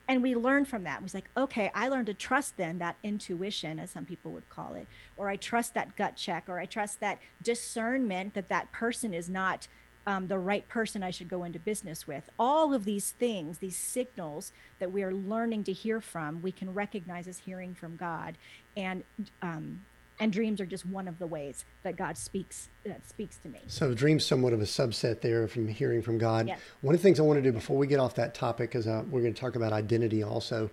[0.08, 1.02] and we learn from that.
[1.02, 4.74] Was like, okay, I learned to trust then that intuition, as some people would call
[4.74, 9.14] it, or I trust that gut check, or I trust that discernment that that person
[9.14, 9.68] is not
[10.06, 12.30] um, the right person I should go into business with.
[12.38, 16.74] All of these things, these signals that we are learning to hear from, we can
[16.74, 18.38] recognize as hearing from God,
[18.76, 19.04] and
[19.42, 19.82] um,
[20.20, 23.60] and dreams are just one of the ways that God speaks that speaks to me.
[23.68, 26.48] So dreams somewhat of a subset there from hearing from God.
[26.48, 26.60] Yes.
[26.82, 28.88] One of the things I want to do before we get off that topic, because
[28.88, 30.70] uh, we're going to talk about identity also.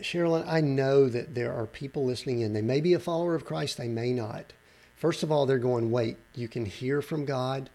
[0.00, 2.54] Sherilyn, I know that there are people listening in.
[2.54, 4.52] They may be a follower of Christ, they may not.
[4.96, 7.70] First of all, they're going, wait, you can hear from God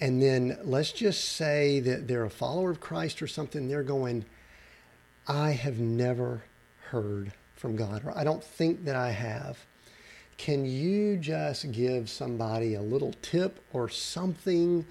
[0.00, 4.24] and then let's just say that they're a follower of Christ or something, they're going,
[5.28, 6.42] I have never
[6.90, 9.58] heard from God, or I don't think that I have.
[10.36, 14.84] Can you just give somebody a little tip or something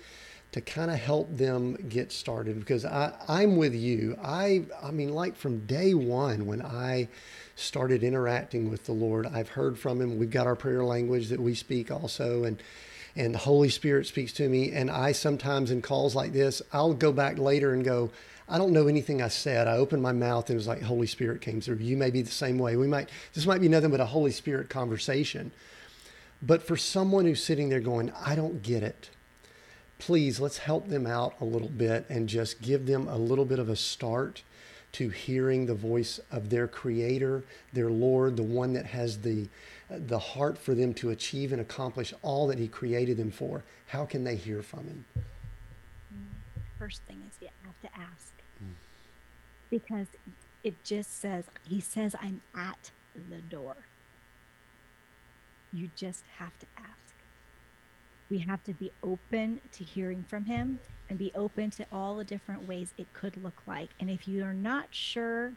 [0.54, 2.60] to kind of help them get started?
[2.60, 4.18] Because I, I'm with you.
[4.24, 7.10] I, I mean, like from day one when I
[7.56, 10.18] started interacting with the Lord, I've heard from Him.
[10.18, 12.62] We've got our prayer language that we speak also, and
[13.16, 14.72] and the Holy Spirit speaks to me.
[14.72, 18.12] And I sometimes in calls like this, I'll go back later and go,
[18.48, 19.68] I don't know anything I said.
[19.68, 21.78] I opened my mouth and it was like Holy Spirit came through.
[21.78, 22.76] You may be the same way.
[22.76, 25.52] We might this might be nothing but a Holy Spirit conversation.
[26.42, 29.10] But for someone who's sitting there going, I don't get it,
[30.00, 33.60] please let's help them out a little bit and just give them a little bit
[33.60, 34.42] of a start
[34.94, 39.48] to hearing the voice of their creator, their Lord, the one that has the
[39.98, 43.64] the heart for them to achieve and accomplish all that he created them for.
[43.88, 45.06] How can they hear from him?
[46.80, 48.34] First thing is you have to ask.
[48.64, 48.74] Mm.
[49.70, 50.08] Because
[50.64, 52.92] it just says he says I'm at
[53.30, 53.76] the door.
[55.74, 57.14] You just have to ask.
[58.30, 60.80] We have to be open to hearing from him
[61.10, 63.90] and be open to all the different ways it could look like.
[64.00, 65.54] And if you are not sure,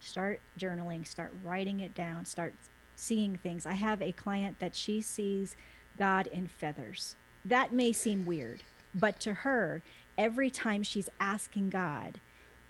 [0.00, 2.54] start journaling, start writing it down, start
[3.00, 3.66] seeing things.
[3.66, 5.56] I have a client that she sees
[5.98, 7.16] God in feathers.
[7.44, 8.62] That may seem weird,
[8.94, 9.82] but to her,
[10.18, 12.20] every time she's asking God,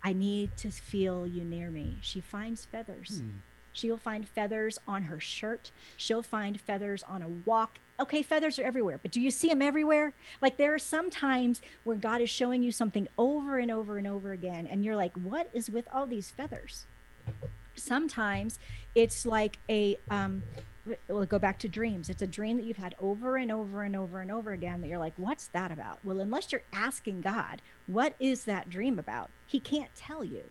[0.02, 3.20] I need to feel you near me, she finds feathers.
[3.20, 3.38] Hmm.
[3.72, 5.70] She'll find feathers on her shirt.
[5.96, 7.78] She'll find feathers on a walk.
[8.00, 10.12] Okay, feathers are everywhere, but do you see them everywhere?
[10.40, 14.06] Like there are some times where God is showing you something over and over and
[14.06, 16.86] over again, and you're like, what is with all these feathers?
[17.80, 18.58] Sometimes
[18.94, 20.42] it's like a, um,
[21.08, 22.08] we'll go back to dreams.
[22.08, 24.88] It's a dream that you've had over and over and over and over again that
[24.88, 25.98] you're like, what's that about?
[26.04, 29.30] Well, unless you're asking God, what is that dream about?
[29.46, 30.44] He can't tell you.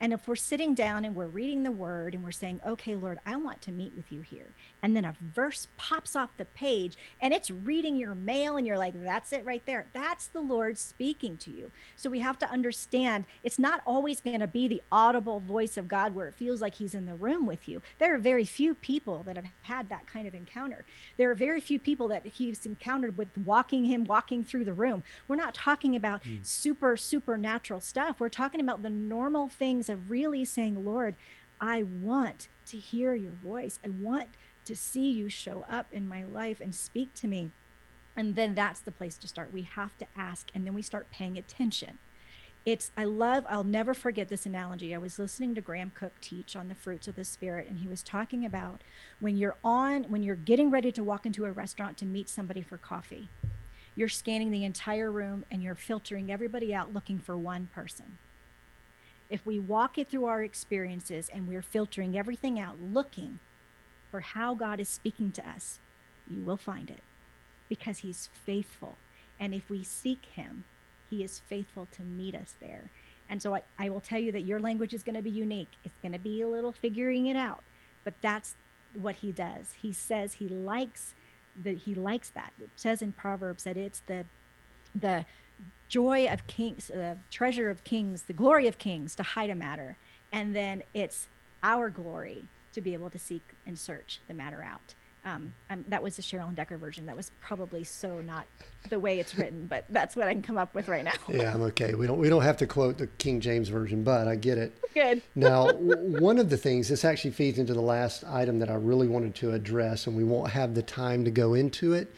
[0.00, 3.20] And if we're sitting down and we're reading the word and we're saying, okay, Lord,
[3.24, 4.48] I want to meet with you here.
[4.82, 8.78] And then a verse pops off the page and it's reading your mail and you're
[8.78, 9.86] like, that's it right there.
[9.92, 11.70] That's the Lord speaking to you.
[11.94, 15.86] So we have to understand it's not always going to be the audible voice of
[15.86, 17.80] God where it feels like he's in the room with you.
[18.00, 20.84] There are very few people that have had that kind of encounter.
[21.16, 25.04] There are very few people that he's encountered with walking him, walking through the room.
[25.28, 26.44] We're not talking about mm.
[26.44, 28.18] super, supernatural stuff.
[28.18, 31.14] We're talking about the normal things of really saying, Lord,
[31.60, 33.78] I want to hear your voice.
[33.84, 34.30] I want
[34.64, 37.50] to see you show up in my life and speak to me.
[38.16, 39.52] And then that's the place to start.
[39.52, 41.98] We have to ask, and then we start paying attention.
[42.64, 44.94] It's, I love, I'll never forget this analogy.
[44.94, 47.88] I was listening to Graham Cooke teach on the fruits of the Spirit, and he
[47.88, 48.82] was talking about
[49.18, 52.62] when you're on, when you're getting ready to walk into a restaurant to meet somebody
[52.62, 53.28] for coffee,
[53.96, 58.18] you're scanning the entire room and you're filtering everybody out looking for one person
[59.32, 63.38] if we walk it through our experiences and we're filtering everything out, looking
[64.12, 65.80] for how God is speaking to us,
[66.30, 67.02] you will find it
[67.68, 68.96] because He's faithful.
[69.40, 70.62] And if we seek him,
[71.12, 72.90] he is faithful to meet us there.
[73.28, 75.72] And so I, I will tell you that your language is going to be unique.
[75.84, 77.62] It's going to be a little figuring it out,
[78.04, 78.54] but that's
[78.94, 79.74] what he does.
[79.82, 81.14] He says he likes
[81.64, 82.52] that he likes that.
[82.62, 84.24] It says in Proverbs that it's the
[84.94, 85.26] the
[85.88, 89.98] joy of kings, the treasure of kings, the glory of kings to hide a matter,
[90.32, 91.28] and then it's
[91.62, 94.94] our glory to be able to seek and search the matter out.
[95.24, 97.06] Um, um, that was the Sherilyn Decker version.
[97.06, 98.44] That was probably so not
[98.88, 101.12] the way it's written, but that's what I can come up with right now.
[101.28, 101.94] yeah, I'm okay.
[101.94, 104.76] We don't we don't have to quote the King James version, but I get it.
[104.94, 105.22] Good.
[105.36, 109.06] now, one of the things this actually feeds into the last item that I really
[109.06, 112.12] wanted to address, and we won't have the time to go into it,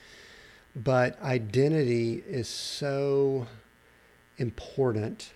[0.74, 3.46] but identity is so
[4.38, 5.30] important.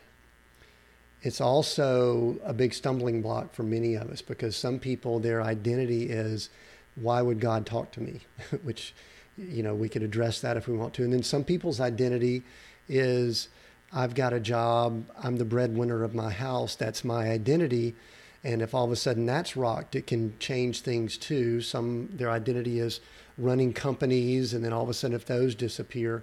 [1.22, 6.04] It's also a big stumbling block for many of us because some people, their identity
[6.04, 6.50] is,
[6.94, 8.20] why would God talk to me?
[8.62, 8.94] Which,
[9.36, 11.04] you know, we could address that if we want to.
[11.04, 12.44] And then some people's identity
[12.88, 13.48] is,
[13.92, 17.94] I've got a job, I'm the breadwinner of my house, that's my identity.
[18.44, 21.60] And if all of a sudden that's rocked, it can change things too.
[21.60, 23.00] Some their identity is
[23.36, 26.22] running companies, and then all of a sudden, if those disappear,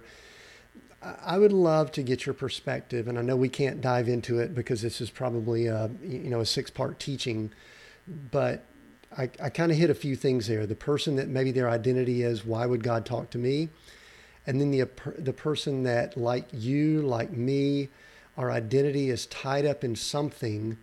[1.24, 4.54] I would love to get your perspective, and I know we can't dive into it
[4.54, 7.52] because this is probably a you know a six part teaching,
[8.30, 8.64] but
[9.16, 10.66] I, I kind of hit a few things there.
[10.66, 13.68] The person that maybe their identity is, why would God talk to me?
[14.46, 14.88] And then the
[15.18, 17.88] the person that like you, like me,
[18.36, 20.76] our identity is tied up in something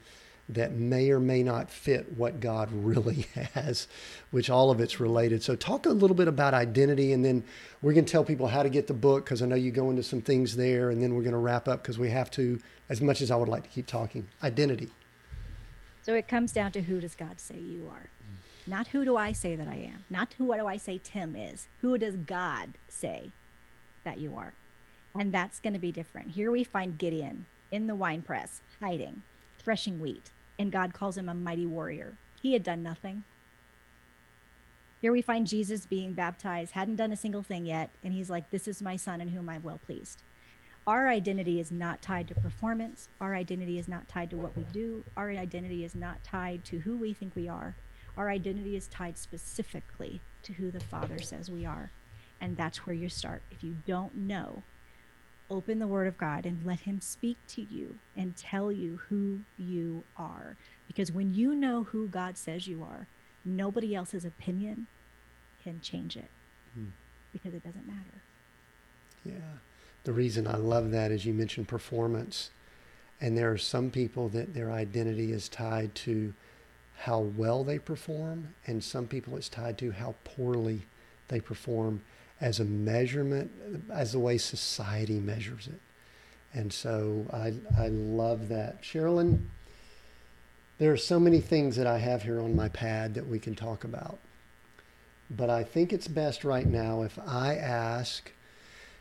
[0.50, 3.88] that may or may not fit what God really has,
[4.32, 5.44] which all of it's related.
[5.44, 7.44] So, talk a little bit about identity, and then
[7.82, 9.90] we're going to tell people how to get the book because I know you go
[9.90, 12.60] into some things there, and then we're going to wrap up because we have to,
[12.90, 14.28] as much as I would like to keep talking.
[14.44, 14.90] Identity.
[16.02, 18.10] So, it comes down to who does God say you are?
[18.66, 20.06] Not who do I say that I am?
[20.10, 21.68] Not who what do I say Tim is?
[21.82, 23.32] Who does God say
[24.06, 24.54] that you are?
[25.16, 26.32] And that's going to be different.
[26.32, 29.22] Here we find Gideon in the wine press, hiding
[29.64, 32.18] threshing wheat, and God calls him a mighty warrior.
[32.42, 33.24] He had done nothing.
[35.02, 38.50] Here we find Jesus being baptized, hadn't done a single thing yet, and he's like,
[38.50, 40.22] This is my son in whom I'm well pleased.
[40.86, 43.08] Our identity is not tied to performance.
[43.22, 45.04] Our identity is not tied to what we do.
[45.16, 47.76] Our identity is not tied to who we think we are.
[48.18, 51.92] Our identity is tied specifically to who the Father says we are.
[52.42, 53.44] And that's where you start.
[53.50, 54.64] If you don't know
[55.54, 59.42] open the Word of God and let Him speak to you and tell you who
[59.58, 60.58] you are.
[60.88, 63.08] Because when you know who God says you are,
[63.46, 64.88] nobody else's opinion
[65.64, 66.30] can change it
[66.74, 66.88] hmm.
[67.32, 68.24] because it doesn't matter.
[69.24, 69.60] Yeah.
[70.04, 72.50] The reason I love that is you mentioned performance.
[73.22, 76.34] And there are some people that their identity is tied to
[76.98, 80.86] how well they perform, and some people it's tied to how poorly
[81.30, 82.02] they perform
[82.42, 83.52] as a measurement,
[83.92, 85.80] as the way society measures it.
[86.54, 88.84] And so I, I love that.
[88.84, 89.46] Sherilyn,
[90.78, 93.56] there are so many things that I have here on my pad that we can
[93.56, 94.20] talk about.
[95.30, 98.32] But I think it's best right now if I ask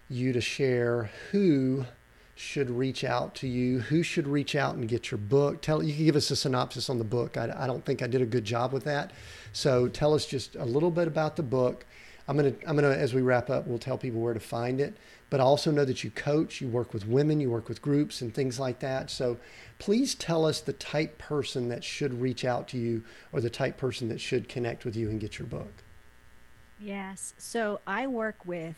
[0.09, 1.87] you to share who
[2.35, 5.61] should reach out to you, who should reach out and get your book.
[5.61, 7.37] Tell you can give us a synopsis on the book.
[7.37, 9.13] I, I don't think I did a good job with that.
[9.53, 11.85] So tell us just a little bit about the book
[12.29, 14.97] I'm gonna I'm gonna as we wrap up, we'll tell people where to find it.
[15.31, 18.21] But I also know that you coach, you work with women, you work with groups
[18.21, 19.11] and things like that.
[19.11, 19.39] So
[19.79, 23.03] please tell us the type person that should reach out to you
[23.33, 25.73] or the type person that should connect with you and get your book.
[26.79, 27.33] Yes.
[27.39, 28.77] So I work with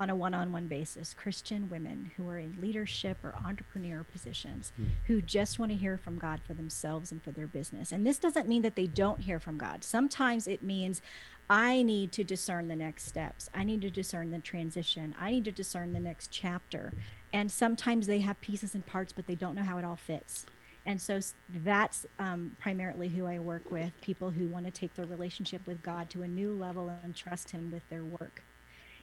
[0.00, 4.84] on a one-on-one basis Christian women who are in leadership or entrepreneur positions hmm.
[5.06, 7.92] who just want to hear from God for themselves and for their business.
[7.92, 9.84] And this doesn't mean that they don't hear from God.
[9.84, 11.02] Sometimes it means
[11.50, 13.50] I need to discern the next steps.
[13.52, 15.16] I need to discern the transition.
[15.20, 16.92] I need to discern the next chapter.
[17.32, 20.46] And sometimes they have pieces and parts, but they don't know how it all fits.
[20.86, 21.18] And so
[21.52, 25.82] that's um, primarily who I work with people who want to take their relationship with
[25.82, 28.44] God to a new level and trust Him with their work,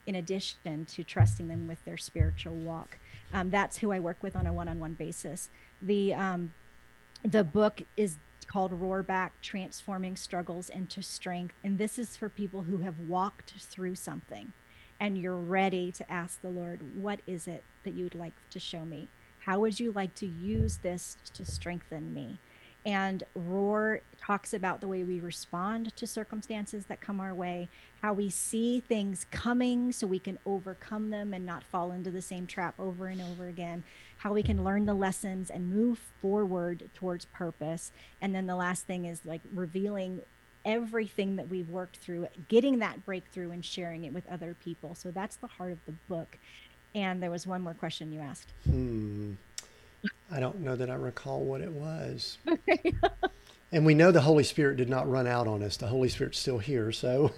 [0.05, 2.97] in addition to trusting them with their spiritual walk.
[3.33, 5.49] Um, that's who I work with on a one on one basis.
[5.81, 6.53] The, um,
[7.23, 8.17] the book is
[8.47, 11.55] called Roar Back Transforming Struggles into Strength.
[11.63, 14.53] And this is for people who have walked through something
[14.99, 18.83] and you're ready to ask the Lord, what is it that you'd like to show
[18.83, 19.09] me?
[19.39, 22.39] How would you like to use this to strengthen me?
[22.85, 27.67] And Roar talks about the way we respond to circumstances that come our way,
[28.01, 32.21] how we see things coming so we can overcome them and not fall into the
[32.21, 33.83] same trap over and over again,
[34.17, 37.91] how we can learn the lessons and move forward towards purpose.
[38.21, 40.21] And then the last thing is like revealing
[40.65, 44.95] everything that we've worked through, getting that breakthrough and sharing it with other people.
[44.95, 46.37] So that's the heart of the book.
[46.93, 48.51] And there was one more question you asked.
[48.65, 49.33] Hmm.
[50.31, 52.37] I don't know that I recall what it was.
[53.71, 55.75] and we know the Holy Spirit did not run out on us.
[55.75, 56.91] The Holy Spirit's still here.
[56.93, 57.31] So,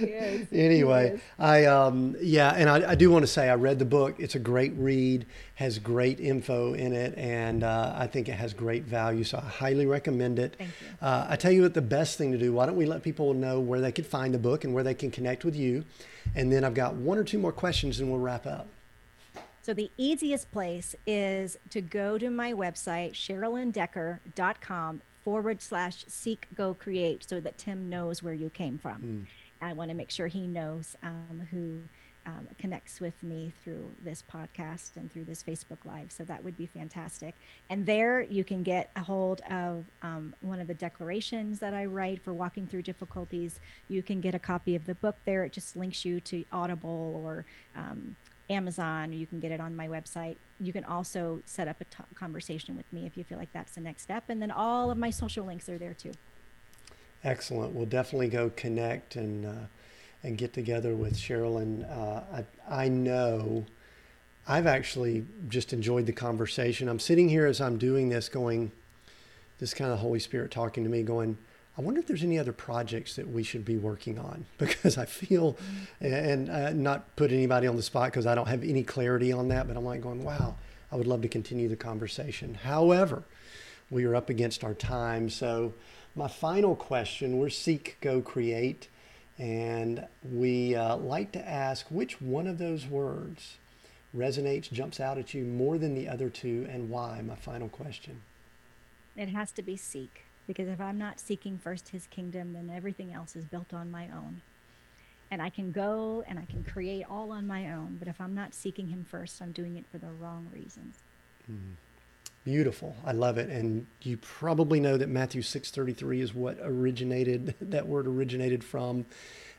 [0.00, 3.84] yes, anyway, I um, yeah, and I, I, do want to say I read the
[3.84, 4.16] book.
[4.18, 8.52] It's a great read, has great info in it, and uh, I think it has
[8.52, 9.22] great value.
[9.22, 10.56] So I highly recommend it.
[10.58, 10.86] Thank you.
[11.00, 12.52] Uh, I tell you what, the best thing to do.
[12.52, 14.94] Why don't we let people know where they could find the book and where they
[14.94, 15.84] can connect with you,
[16.34, 18.66] and then I've got one or two more questions, and we'll wrap up.
[19.62, 26.74] So the easiest place is to go to my website, sherilyndecker.com forward slash seek go
[26.74, 29.00] create so that Tim knows where you came from.
[29.00, 29.26] Mm.
[29.64, 31.82] I want to make sure he knows um, who
[32.26, 36.10] um, connects with me through this podcast and through this Facebook Live.
[36.10, 37.36] So that would be fantastic.
[37.68, 41.84] And there you can get a hold of um, one of the declarations that I
[41.84, 43.60] write for walking through difficulties.
[43.88, 45.44] You can get a copy of the book there.
[45.44, 47.44] It just links you to Audible or
[47.76, 48.16] um,
[48.50, 49.12] Amazon.
[49.12, 50.36] You can get it on my website.
[50.60, 53.72] You can also set up a t- conversation with me if you feel like that's
[53.72, 54.24] the next step.
[54.28, 56.12] And then all of my social links are there too.
[57.22, 57.74] Excellent.
[57.74, 59.66] We'll definitely go connect and uh,
[60.22, 61.88] and get together with Sherilyn.
[61.90, 62.22] Uh,
[62.68, 63.64] I, I know
[64.46, 66.88] I've actually just enjoyed the conversation.
[66.88, 68.72] I'm sitting here as I'm doing this, going,
[69.58, 71.38] this kind of Holy Spirit talking to me, going,
[71.78, 75.04] I wonder if there's any other projects that we should be working on because I
[75.06, 75.56] feel,
[76.00, 79.48] and uh, not put anybody on the spot because I don't have any clarity on
[79.48, 80.56] that, but I'm like going, wow,
[80.90, 82.54] I would love to continue the conversation.
[82.54, 83.22] However,
[83.90, 85.30] we are up against our time.
[85.30, 85.74] So,
[86.16, 88.88] my final question we're Seek, Go, Create,
[89.38, 93.58] and we uh, like to ask which one of those words
[94.14, 97.22] resonates, jumps out at you more than the other two, and why?
[97.22, 98.22] My final question.
[99.16, 103.12] It has to be Seek because if I'm not seeking first his kingdom, then everything
[103.12, 104.40] else is built on my own.
[105.30, 108.34] And I can go and I can create all on my own, but if I'm
[108.34, 110.96] not seeking him first, I'm doing it for the wrong reasons.
[111.48, 111.76] Mm.
[112.42, 112.96] Beautiful.
[113.06, 113.48] I love it.
[113.48, 119.06] And you probably know that Matthew 6:33 is what originated that word originated from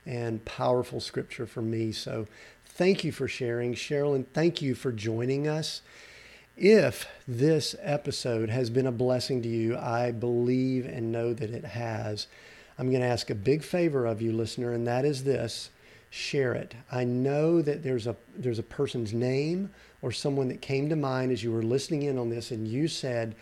[0.05, 1.93] and powerful scripture for me.
[1.93, 2.27] So
[2.65, 3.75] thank you for sharing.
[3.75, 5.81] Sherilyn, thank you for joining us.
[6.63, 11.65] If this episode has been a blessing to you, I believe and know that it
[11.65, 12.27] has.
[12.77, 15.71] I'm going to ask a big favor of you, listener, and that is this
[16.11, 16.75] share it.
[16.91, 19.71] I know that there's a there's a person's name
[20.03, 22.87] or someone that came to mind as you were listening in on this and you
[22.87, 23.33] said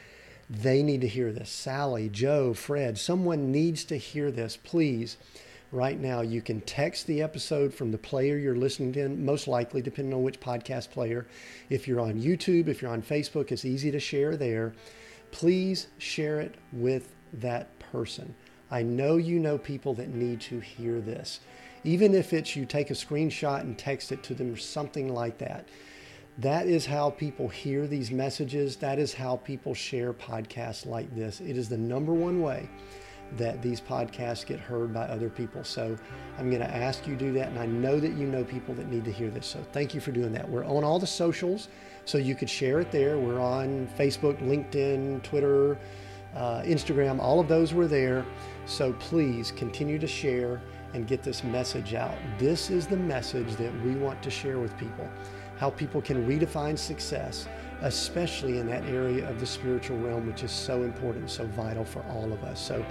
[0.50, 1.50] they need to hear this.
[1.50, 4.56] Sally, Joe, Fred, someone needs to hear this.
[4.56, 5.18] Please
[5.72, 6.22] right now.
[6.22, 10.24] You can text the episode from the player you're listening to, most likely, depending on
[10.24, 11.28] which podcast player.
[11.70, 14.74] If you're on YouTube, if you're on Facebook, it's easy to share there.
[15.32, 18.34] Please share it with that person.
[18.72, 21.40] I know you know people that need to hear this.
[21.84, 25.38] Even if it's you take a screenshot and text it to them or something like
[25.38, 25.68] that.
[26.38, 28.78] That is how people hear these messages.
[28.78, 31.42] That is how people share podcasts like this.
[31.42, 32.70] It is the number one way
[33.38, 35.64] that these podcasts get heard by other people.
[35.64, 35.96] So
[36.38, 37.50] I'm going to ask you do that.
[37.50, 39.46] And I know that you know people that need to hear this.
[39.46, 40.50] So thank you for doing that.
[40.50, 41.68] We're on all the socials,
[42.06, 43.18] so you could share it there.
[43.18, 45.78] We're on Facebook, LinkedIn, Twitter,
[46.36, 48.26] uh, Instagram, all of those were there.
[48.66, 50.62] So please continue to share
[50.94, 52.16] and get this message out.
[52.38, 55.08] This is the message that we want to share with people
[55.58, 57.48] how people can redefine success,
[57.82, 62.04] especially in that area of the spiritual realm, which is so important, so vital for
[62.10, 62.60] all of us.
[62.60, 62.86] So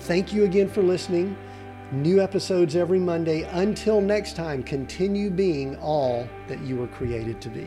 [0.00, 1.36] Thank you again for listening.
[1.90, 3.42] New episodes every Monday.
[3.42, 7.66] Until next time, continue being all that you were created to be.